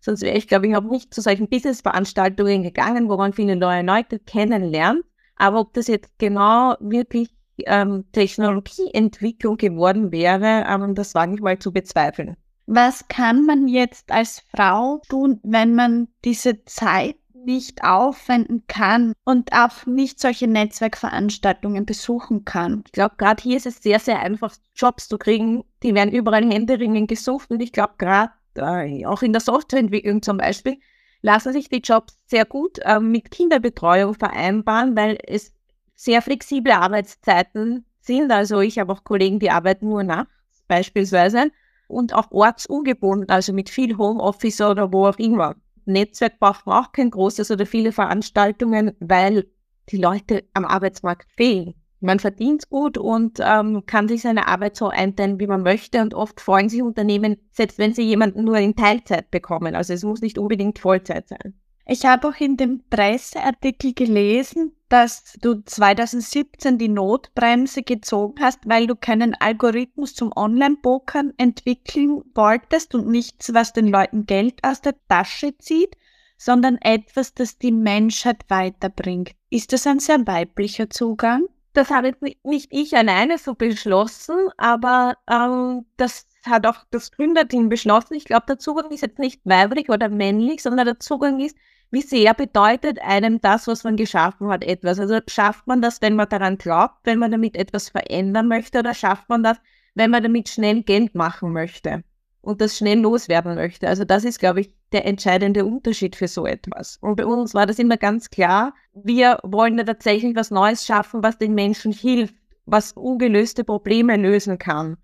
Sonst 0.00 0.22
wäre 0.22 0.36
ich, 0.36 0.48
glaube 0.48 0.68
ich, 0.68 0.76
auch 0.76 0.82
nicht 0.82 1.12
zu 1.12 1.20
solchen 1.20 1.48
Business-Veranstaltungen 1.48 2.62
gegangen, 2.62 3.08
wo 3.08 3.16
man 3.16 3.32
viele 3.32 3.56
neue 3.56 3.82
Leute 3.82 4.18
kennenlernt. 4.18 5.02
Aber 5.36 5.60
ob 5.60 5.74
das 5.74 5.86
jetzt 5.86 6.18
genau 6.18 6.76
wirklich 6.80 7.30
ähm, 7.66 8.04
Technologieentwicklung 8.12 9.56
geworden 9.56 10.12
wäre, 10.12 10.64
ähm, 10.68 10.94
das 10.94 11.14
wage 11.14 11.34
ich 11.34 11.40
mal 11.40 11.58
zu 11.58 11.72
bezweifeln. 11.72 12.36
Was 12.66 13.08
kann 13.08 13.46
man 13.46 13.66
jetzt 13.66 14.12
als 14.12 14.42
Frau 14.54 15.00
tun, 15.08 15.40
wenn 15.42 15.74
man 15.74 16.08
diese 16.24 16.64
Zeit 16.64 17.16
nicht 17.48 17.82
aufwenden 17.82 18.64
kann 18.66 19.14
und 19.24 19.52
auch 19.52 19.86
nicht 19.86 20.20
solche 20.20 20.46
Netzwerkveranstaltungen 20.46 21.86
besuchen 21.86 22.44
kann. 22.44 22.82
Ich 22.84 22.92
glaube, 22.92 23.14
gerade 23.16 23.42
hier 23.42 23.56
ist 23.56 23.66
es 23.66 23.82
sehr, 23.82 24.00
sehr 24.00 24.20
einfach, 24.20 24.54
Jobs 24.74 25.08
zu 25.08 25.16
kriegen. 25.16 25.64
Die 25.82 25.94
werden 25.94 26.12
überall 26.12 26.44
händeringend 26.44 27.08
gesucht 27.08 27.50
und 27.50 27.60
ich 27.60 27.72
glaube, 27.72 27.94
gerade 27.96 28.32
auch 28.60 29.22
in 29.22 29.32
der 29.32 29.40
Softwareentwicklung 29.40 30.22
zum 30.22 30.38
Beispiel 30.38 30.78
lassen 31.22 31.52
sich 31.52 31.68
die 31.68 31.80
Jobs 31.82 32.18
sehr 32.26 32.44
gut 32.44 32.78
äh, 32.80 33.00
mit 33.00 33.30
Kinderbetreuung 33.30 34.14
vereinbaren, 34.14 34.96
weil 34.96 35.18
es 35.26 35.52
sehr 35.94 36.22
flexible 36.22 36.72
Arbeitszeiten 36.72 37.84
sind. 38.00 38.30
Also 38.30 38.60
ich 38.60 38.78
habe 38.78 38.92
auch 38.92 39.04
Kollegen, 39.04 39.38
die 39.38 39.50
arbeiten 39.50 39.88
nur 39.88 40.04
nachts 40.04 40.32
beispielsweise 40.68 41.50
und 41.88 42.14
auch 42.14 42.30
ortsungebunden, 42.30 43.28
also 43.30 43.52
mit 43.52 43.70
viel 43.70 43.96
Homeoffice 43.96 44.60
oder 44.60 44.92
wo 44.92 45.06
auch 45.06 45.18
immer. 45.18 45.56
Netzwerk 45.86 46.38
braucht 46.38 46.66
man 46.66 46.84
auch 46.84 46.92
kein 46.92 47.10
großes 47.10 47.50
oder 47.50 47.66
viele 47.66 47.92
Veranstaltungen, 47.92 48.92
weil 49.00 49.46
die 49.88 49.96
Leute 49.96 50.44
am 50.52 50.66
Arbeitsmarkt 50.66 51.32
fehlen. 51.32 51.74
Man 52.00 52.20
verdient 52.20 52.68
gut 52.70 52.96
und 52.96 53.40
ähm, 53.40 53.84
kann 53.86 54.06
sich 54.08 54.22
seine 54.22 54.46
Arbeit 54.46 54.76
so 54.76 54.88
einteilen, 54.88 55.40
wie 55.40 55.46
man 55.46 55.62
möchte. 55.62 56.00
Und 56.00 56.14
oft 56.14 56.40
freuen 56.40 56.68
sich 56.68 56.82
Unternehmen, 56.82 57.36
selbst 57.50 57.78
wenn 57.78 57.92
sie 57.92 58.02
jemanden 58.02 58.44
nur 58.44 58.58
in 58.58 58.76
Teilzeit 58.76 59.30
bekommen. 59.30 59.74
Also 59.74 59.94
es 59.94 60.04
muss 60.04 60.20
nicht 60.20 60.38
unbedingt 60.38 60.78
Vollzeit 60.78 61.28
sein. 61.28 61.54
Ich 61.90 62.04
habe 62.04 62.28
auch 62.28 62.36
in 62.38 62.58
dem 62.58 62.82
Presseartikel 62.90 63.94
gelesen, 63.94 64.72
dass 64.90 65.38
du 65.40 65.62
2017 65.64 66.76
die 66.76 66.88
Notbremse 66.88 67.82
gezogen 67.82 68.42
hast, 68.42 68.60
weil 68.68 68.86
du 68.86 68.94
keinen 68.94 69.34
Algorithmus 69.34 70.14
zum 70.14 70.30
Online-Pokern 70.36 71.32
entwickeln 71.38 72.22
wolltest 72.34 72.94
und 72.94 73.08
nichts, 73.08 73.54
was 73.54 73.72
den 73.72 73.88
Leuten 73.88 74.26
Geld 74.26 74.62
aus 74.62 74.82
der 74.82 74.96
Tasche 75.08 75.56
zieht, 75.56 75.96
sondern 76.36 76.76
etwas, 76.76 77.32
das 77.32 77.58
die 77.58 77.72
Menschheit 77.72 78.44
weiterbringt. 78.48 79.32
Ist 79.48 79.72
das 79.72 79.86
ein 79.86 79.98
sehr 79.98 80.26
weiblicher 80.26 80.90
Zugang? 80.90 81.46
Das 81.78 81.90
habe 81.90 82.12
nicht 82.42 82.66
ich 82.72 82.96
alleine 82.96 83.38
so 83.38 83.54
beschlossen, 83.54 84.48
aber 84.56 85.14
ähm, 85.30 85.86
das 85.96 86.26
hat 86.44 86.66
auch 86.66 86.84
das 86.90 87.12
Gründerteam 87.12 87.68
beschlossen. 87.68 88.14
Ich 88.14 88.24
glaube, 88.24 88.46
der 88.48 88.58
Zugang 88.58 88.90
ist 88.90 89.02
jetzt 89.02 89.20
nicht 89.20 89.40
weiblich 89.44 89.88
oder 89.88 90.08
männlich, 90.08 90.60
sondern 90.60 90.86
der 90.86 90.98
Zugang 90.98 91.38
ist, 91.38 91.56
wie 91.92 92.02
sehr 92.02 92.34
bedeutet 92.34 93.00
einem 93.00 93.40
das, 93.40 93.68
was 93.68 93.84
man 93.84 93.96
geschaffen 93.96 94.48
hat, 94.48 94.64
etwas. 94.64 94.98
Also 94.98 95.20
schafft 95.28 95.68
man 95.68 95.80
das, 95.80 96.02
wenn 96.02 96.16
man 96.16 96.28
daran 96.28 96.58
glaubt, 96.58 96.96
wenn 97.04 97.20
man 97.20 97.30
damit 97.30 97.56
etwas 97.56 97.90
verändern 97.90 98.48
möchte, 98.48 98.80
oder 98.80 98.92
schafft 98.92 99.28
man 99.28 99.44
das, 99.44 99.58
wenn 99.94 100.10
man 100.10 100.24
damit 100.24 100.48
schnell 100.48 100.82
Geld 100.82 101.14
machen 101.14 101.52
möchte 101.52 102.02
und 102.48 102.62
das 102.62 102.78
schnell 102.78 103.00
loswerden 103.00 103.56
möchte. 103.56 103.86
Also 103.86 104.04
das 104.06 104.24
ist, 104.24 104.38
glaube 104.38 104.62
ich, 104.62 104.72
der 104.92 105.04
entscheidende 105.04 105.66
Unterschied 105.66 106.16
für 106.16 106.28
so 106.28 106.46
etwas. 106.46 106.96
Und 107.02 107.16
bei 107.16 107.26
uns 107.26 107.52
war 107.52 107.66
das 107.66 107.78
immer 107.78 107.98
ganz 107.98 108.30
klar, 108.30 108.72
wir 108.94 109.38
wollen 109.42 109.76
ja 109.76 109.84
tatsächlich 109.84 110.34
was 110.34 110.50
Neues 110.50 110.86
schaffen, 110.86 111.22
was 111.22 111.36
den 111.36 111.54
Menschen 111.54 111.92
hilft, 111.92 112.34
was 112.64 112.92
ungelöste 112.92 113.64
Probleme 113.64 114.16
lösen 114.16 114.56
kann 114.56 114.96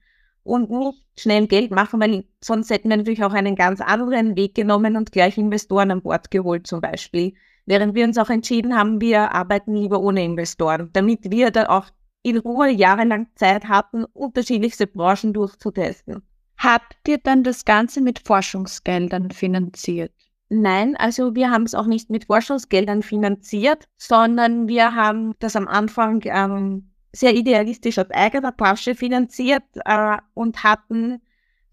und 0.43 0.71
nicht 0.71 1.05
schnell 1.19 1.47
Geld 1.47 1.71
machen, 1.71 2.01
weil 2.01 2.25
sonst 2.43 2.71
hätten 2.71 2.89
wir 2.89 2.97
natürlich 2.97 3.23
auch 3.23 3.35
einen 3.35 3.57
ganz 3.57 3.83
anderen 3.83 4.37
Weg 4.37 4.55
genommen 4.55 4.97
und 4.97 5.13
gleich 5.13 5.37
Investoren 5.37 5.91
an 5.91 6.01
Bord 6.01 6.31
geholt 6.31 6.67
zum 6.67 6.81
Beispiel. 6.81 7.35
Während 7.67 7.95
wir 7.95 8.07
uns 8.07 8.17
auch 8.17 8.31
entschieden 8.31 8.75
haben, 8.75 9.03
wir 9.03 9.33
arbeiten 9.33 9.75
lieber 9.75 10.01
ohne 10.01 10.25
Investoren, 10.25 10.89
damit 10.95 11.31
wir 11.31 11.51
da 11.51 11.69
auch 11.69 11.91
in 12.23 12.39
Ruhe 12.39 12.71
jahrelang 12.71 13.27
Zeit 13.35 13.69
hatten, 13.69 14.07
unterschiedlichste 14.15 14.87
Branchen 14.87 15.35
durchzutesten. 15.35 16.23
Habt 16.59 17.09
ihr 17.09 17.19
dann 17.19 17.43
das 17.43 17.65
Ganze 17.65 18.01
mit 18.01 18.21
Forschungsgeldern 18.21 19.31
finanziert? 19.31 20.13
Nein, 20.49 20.97
also 20.97 21.35
wir 21.35 21.51
haben 21.51 21.65
es 21.65 21.75
auch 21.75 21.87
nicht 21.87 22.11
mit 22.11 22.27
Forschungsgeldern 22.27 23.03
finanziert, 23.03 23.89
sondern 23.97 24.69
wir 24.69 24.95
haben 24.95 25.35
das 25.41 25.57
am 25.57 25.67
Anfang 25.67 26.21
ähm, 26.25 26.91
sehr 27.13 27.35
idealistisch 27.35 27.99
aus 27.99 28.11
eigener 28.11 28.57
Tasche 28.57 28.95
finanziert 28.95 29.65
äh, 29.85 30.19
und 30.35 30.63
hatten 30.63 31.23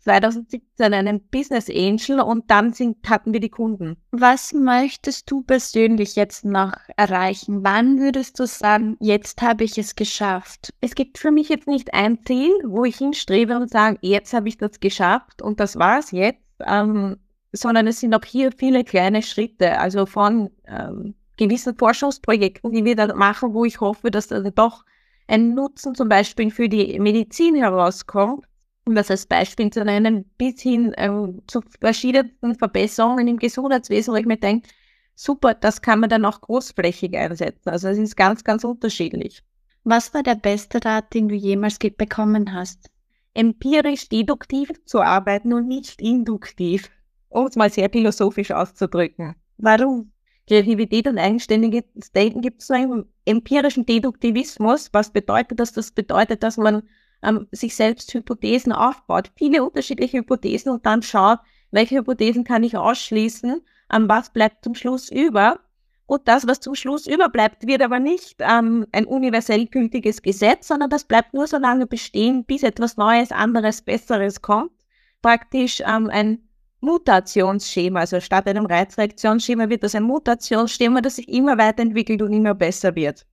2017 0.03 0.93
einen 0.93 1.21
Business 1.29 1.69
Angel 1.69 2.21
und 2.21 2.49
dann 2.49 2.73
sind, 2.73 2.97
hatten 3.07 3.33
wir 3.33 3.39
die 3.39 3.49
Kunden. 3.49 3.97
Was 4.11 4.53
möchtest 4.53 5.29
du 5.29 5.41
persönlich 5.41 6.15
jetzt 6.15 6.43
noch 6.43 6.73
erreichen? 6.97 7.63
Wann 7.63 7.99
würdest 7.99 8.39
du 8.39 8.47
sagen, 8.47 8.97
jetzt 8.99 9.41
habe 9.41 9.63
ich 9.63 9.77
es 9.77 9.95
geschafft? 9.95 10.73
Es 10.81 10.95
gibt 10.95 11.17
für 11.17 11.31
mich 11.31 11.49
jetzt 11.49 11.67
nicht 11.67 11.93
ein 11.93 12.23
Ziel, 12.25 12.51
wo 12.65 12.83
ich 12.83 12.97
hinstrebe 12.97 13.55
und 13.57 13.69
sage, 13.69 13.97
jetzt 14.01 14.33
habe 14.33 14.49
ich 14.49 14.57
das 14.57 14.79
geschafft 14.79 15.41
und 15.41 15.59
das 15.59 15.77
war 15.77 15.99
es 15.99 16.11
jetzt, 16.11 16.41
ähm, 16.65 17.17
sondern 17.51 17.85
es 17.87 17.99
sind 17.99 18.15
auch 18.15 18.25
hier 18.25 18.51
viele 18.57 18.83
kleine 18.83 19.21
Schritte, 19.21 19.77
also 19.77 20.05
von 20.05 20.49
ähm, 20.67 21.13
gewissen 21.37 21.75
Forschungsprojekten, 21.75 22.71
die 22.71 22.85
wir 22.85 22.95
dann 22.95 23.17
machen, 23.17 23.53
wo 23.53 23.65
ich 23.65 23.79
hoffe, 23.81 24.09
dass 24.09 24.27
dann 24.27 24.51
doch 24.55 24.83
ein 25.27 25.53
Nutzen 25.53 25.95
zum 25.95 26.09
Beispiel 26.09 26.51
für 26.51 26.67
die 26.67 26.99
Medizin 26.99 27.55
herauskommt 27.55 28.45
um 28.85 28.95
das 28.95 29.11
als 29.11 29.25
Beispiel 29.25 29.69
zu 29.69 29.83
nennen, 29.85 30.25
bis 30.37 30.61
hin 30.61 30.93
ähm, 30.97 31.41
zu 31.47 31.61
verschiedenen 31.79 32.55
Verbesserungen 32.57 33.27
im 33.27 33.37
Gesundheitswesen, 33.37 34.13
wo 34.13 34.17
ich 34.17 34.25
mir 34.25 34.37
denke, 34.37 34.67
super, 35.15 35.53
das 35.53 35.81
kann 35.81 35.99
man 35.99 36.09
dann 36.09 36.25
auch 36.25 36.41
großflächig 36.41 37.15
einsetzen. 37.15 37.69
Also 37.69 37.89
es 37.89 37.97
ist 37.97 38.17
ganz, 38.17 38.43
ganz 38.43 38.63
unterschiedlich. 38.63 39.43
Was 39.83 40.13
war 40.13 40.23
der 40.23 40.35
beste 40.35 40.83
Rat, 40.83 41.13
den 41.13 41.27
du 41.27 41.35
jemals 41.35 41.77
bekommen 41.79 42.53
hast? 42.53 42.89
Empirisch 43.33 44.09
deduktiv 44.09 44.71
zu 44.85 45.01
arbeiten 45.01 45.53
und 45.53 45.67
nicht 45.67 46.01
induktiv, 46.01 46.89
um 47.29 47.47
es 47.47 47.55
mal 47.55 47.69
sehr 47.69 47.89
philosophisch 47.89 48.51
auszudrücken. 48.51 49.35
Warum? 49.57 50.11
Kreativität 50.47 51.07
und 51.07 51.17
eigenständiges 51.17 52.11
Denken 52.13 52.41
gibt 52.41 52.61
es 52.61 52.67
so 52.67 52.73
einen 52.73 53.05
empirischen 53.25 53.85
Deduktivismus. 53.85 54.89
Was 54.91 55.11
bedeutet 55.11 55.59
das? 55.59 55.71
Das 55.71 55.91
bedeutet, 55.91 56.43
dass 56.43 56.57
man 56.57 56.83
ähm, 57.23 57.47
sich 57.51 57.75
selbst 57.75 58.13
Hypothesen 58.13 58.71
aufbaut, 58.71 59.31
viele 59.35 59.63
unterschiedliche 59.63 60.19
Hypothesen 60.19 60.71
und 60.71 60.85
dann 60.85 61.01
schaut, 61.01 61.39
welche 61.71 61.97
Hypothesen 61.97 62.43
kann 62.43 62.63
ich 62.63 62.77
ausschließen, 62.77 63.61
ähm, 63.93 64.09
was 64.09 64.31
bleibt 64.31 64.63
zum 64.63 64.75
Schluss 64.75 65.09
über. 65.09 65.59
Und 66.05 66.27
das, 66.27 66.45
was 66.45 66.59
zum 66.59 66.75
Schluss 66.75 67.07
überbleibt, 67.07 67.65
wird 67.65 67.81
aber 67.81 67.99
nicht 67.99 68.35
ähm, 68.39 68.85
ein 68.91 69.05
universell 69.05 69.67
gültiges 69.67 70.21
Gesetz, 70.21 70.67
sondern 70.67 70.89
das 70.89 71.05
bleibt 71.05 71.33
nur 71.33 71.47
so 71.47 71.57
lange 71.57 71.87
bestehen, 71.87 72.43
bis 72.43 72.63
etwas 72.63 72.97
Neues, 72.97 73.31
anderes, 73.31 73.81
Besseres 73.81 74.41
kommt. 74.41 74.73
Praktisch 75.21 75.81
ähm, 75.85 76.09
ein 76.09 76.49
Mutationsschema, 76.81 78.01
also 78.01 78.19
statt 78.19 78.47
einem 78.47 78.65
Reizreaktionsschema 78.65 79.69
wird 79.69 79.83
das 79.83 79.95
ein 79.95 80.03
Mutationsschema, 80.03 80.99
das 81.01 81.15
sich 81.17 81.29
immer 81.29 81.57
weiterentwickelt 81.57 82.21
und 82.23 82.33
immer 82.33 82.55
besser 82.55 82.95
wird. 82.95 83.25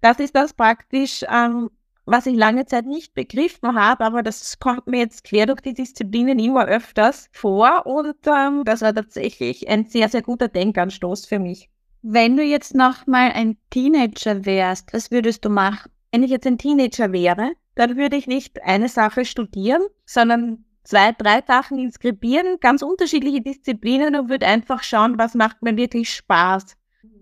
Das 0.00 0.18
ist 0.18 0.34
das 0.34 0.52
praktisch, 0.52 1.24
ähm, 1.32 1.70
was 2.10 2.26
ich 2.26 2.36
lange 2.36 2.64
Zeit 2.64 2.86
nicht 2.86 3.14
begriffen 3.14 3.74
habe, 3.74 4.04
aber 4.04 4.22
das 4.22 4.58
kommt 4.58 4.86
mir 4.86 5.00
jetzt 5.00 5.24
quer 5.24 5.46
durch 5.46 5.60
die 5.60 5.74
Disziplinen 5.74 6.38
immer 6.38 6.64
öfters 6.64 7.28
vor 7.32 7.84
und 7.86 8.16
ähm, 8.26 8.62
das 8.64 8.80
war 8.80 8.94
tatsächlich 8.94 9.68
ein 9.68 9.84
sehr, 9.84 10.08
sehr 10.08 10.22
guter 10.22 10.48
Denkanstoß 10.48 11.26
für 11.26 11.38
mich. 11.38 11.68
Wenn 12.00 12.36
du 12.36 12.42
jetzt 12.42 12.74
noch 12.74 13.06
mal 13.06 13.32
ein 13.32 13.58
Teenager 13.70 14.46
wärst, 14.46 14.92
was 14.94 15.10
würdest 15.10 15.44
du 15.44 15.50
machen? 15.50 15.90
Wenn 16.10 16.22
ich 16.22 16.30
jetzt 16.30 16.46
ein 16.46 16.56
Teenager 16.56 17.12
wäre, 17.12 17.52
dann 17.74 17.96
würde 17.96 18.16
ich 18.16 18.26
nicht 18.26 18.62
eine 18.62 18.88
Sache 18.88 19.26
studieren, 19.26 19.82
sondern 20.06 20.64
zwei, 20.84 21.12
drei 21.12 21.42
Sachen 21.46 21.78
inskribieren, 21.78 22.58
ganz 22.60 22.80
unterschiedliche 22.80 23.42
Disziplinen 23.42 24.16
und 24.16 24.30
würde 24.30 24.46
einfach 24.46 24.82
schauen, 24.82 25.18
was 25.18 25.34
macht 25.34 25.62
mir 25.62 25.76
wirklich 25.76 26.10
Spaß 26.14 26.77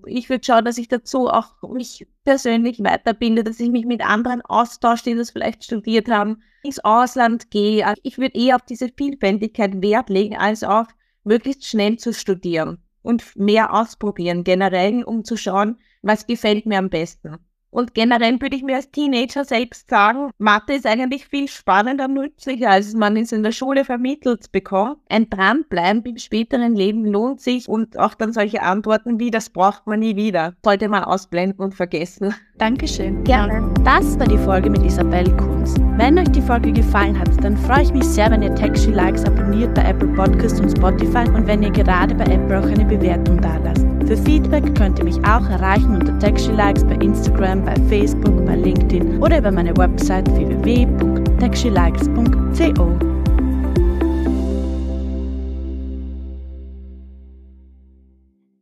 ich 0.07 0.29
würde 0.29 0.45
schauen, 0.45 0.65
dass 0.65 0.79
ich 0.79 0.89
dazu 0.89 1.29
auch 1.29 1.63
mich 1.69 2.07
persönlich 2.25 2.83
weiterbilde, 2.83 3.45
dass 3.45 3.61
ich 3.61 3.71
mich 3.71 3.87
mit 3.87 4.03
anderen 4.05 4.43
austausche, 4.43 5.05
die 5.05 5.15
das 5.15 5.31
vielleicht 5.31 5.65
studiert 5.65 6.09
haben, 6.09 6.43
ins 6.63 6.85
Ausland 6.85 7.51
gehe. 7.51 7.87
Also 7.87 8.01
ich 8.03 8.19
würde 8.19 8.39
eher 8.39 8.57
auf 8.57 8.63
diese 8.63 8.89
Vielfältigkeit 8.89 9.83
Wert 9.83 10.09
legen, 10.09 10.37
als 10.37 10.65
auf 10.65 10.87
möglichst 11.25 11.67
schnell 11.67 11.99
zu 11.99 12.13
studieren 12.13 12.79
und 13.03 13.37
mehr 13.37 13.73
ausprobieren 13.73 14.45
generell, 14.45 15.05
um 15.05 15.25
zu 15.25 15.37
schauen, 15.37 15.79
was 16.03 16.27
gefällt 16.27 16.67
mir 16.67 16.79
am 16.79 16.91
besten. 16.91 17.39
Und 17.71 17.95
generell 17.95 18.41
würde 18.41 18.57
ich 18.57 18.63
mir 18.63 18.77
als 18.77 18.91
Teenager 18.91 19.45
selbst 19.45 19.91
sagen, 19.91 20.31
Mathe 20.39 20.75
ist 20.75 20.87
eigentlich 20.87 21.27
viel 21.27 21.49
spannender 21.49 22.07
und 22.07 22.15
nützlicher, 22.15 22.71
als 22.71 22.95
man 22.95 23.17
es 23.17 23.33
in 23.33 23.43
der 23.43 23.53
Schule 23.53 23.85
vermittelt 23.85 24.51
bekommt. 24.53 24.99
Ein 25.09 25.29
Dranbleiben 25.29 26.05
im 26.05 26.19
späteren 26.19 26.75
Leben 26.75 27.05
lohnt 27.05 27.41
sich 27.41 27.69
und 27.69 27.99
auch 27.99 28.15
dann 28.15 28.33
solche 28.33 28.63
Antworten 28.63 29.21
wie, 29.21 29.31
das 29.31 29.51
braucht 29.51 29.87
man 29.87 30.01
nie 30.01 30.17
wieder, 30.17 30.55
sollte 30.65 30.89
man 30.89 31.05
ausblenden 31.05 31.61
und 31.61 31.75
vergessen. 31.75 32.35
Dankeschön. 32.59 33.23
Gerne. 33.25 33.73
Das 33.85 34.19
war 34.19 34.27
die 34.27 34.39
Folge 34.39 34.71
mit 34.71 34.83
Isabel 34.83 35.31
Kunz. 35.37 35.75
Wenn 35.97 36.19
euch 36.19 36.31
die 36.31 36.41
Folge 36.41 36.73
gefallen 36.73 37.19
hat, 37.19 37.29
dann 37.45 37.57
freue 37.57 37.83
ich 37.83 37.93
mich 37.93 38.05
sehr, 38.05 38.31
wenn 38.31 38.43
ihr 38.43 38.55
Taxi 38.55 38.91
Likes 38.91 39.25
abonniert 39.25 39.75
bei 39.75 39.83
Apple 39.83 40.09
Podcasts 40.09 40.61
und 40.61 40.71
Spotify 40.71 41.29
und 41.29 41.47
wenn 41.47 41.63
ihr 41.63 41.71
gerade 41.71 42.15
bei 42.15 42.25
Apple 42.25 42.59
auch 42.59 42.67
eine 42.67 42.85
Bewertung 42.85 43.41
da 43.41 43.59
lasst. 43.59 43.96
Für 44.07 44.17
Feedback 44.17 44.75
könnt 44.77 45.01
ihr 45.01 45.05
mich 45.05 45.19
auch 45.25 45.49
erreichen 45.49 45.97
unter 45.97 46.17
TechSheLikes 46.19 46.85
bei 46.85 46.95
Instagram, 46.97 47.65
bei 47.65 47.75
Facebook, 47.89 48.45
bei 48.47 48.55
LinkedIn 48.55 49.21
oder 49.21 49.39
über 49.39 49.51
meine 49.51 49.77
Website 49.77 50.29
www.techshelikes.co. 50.37 53.16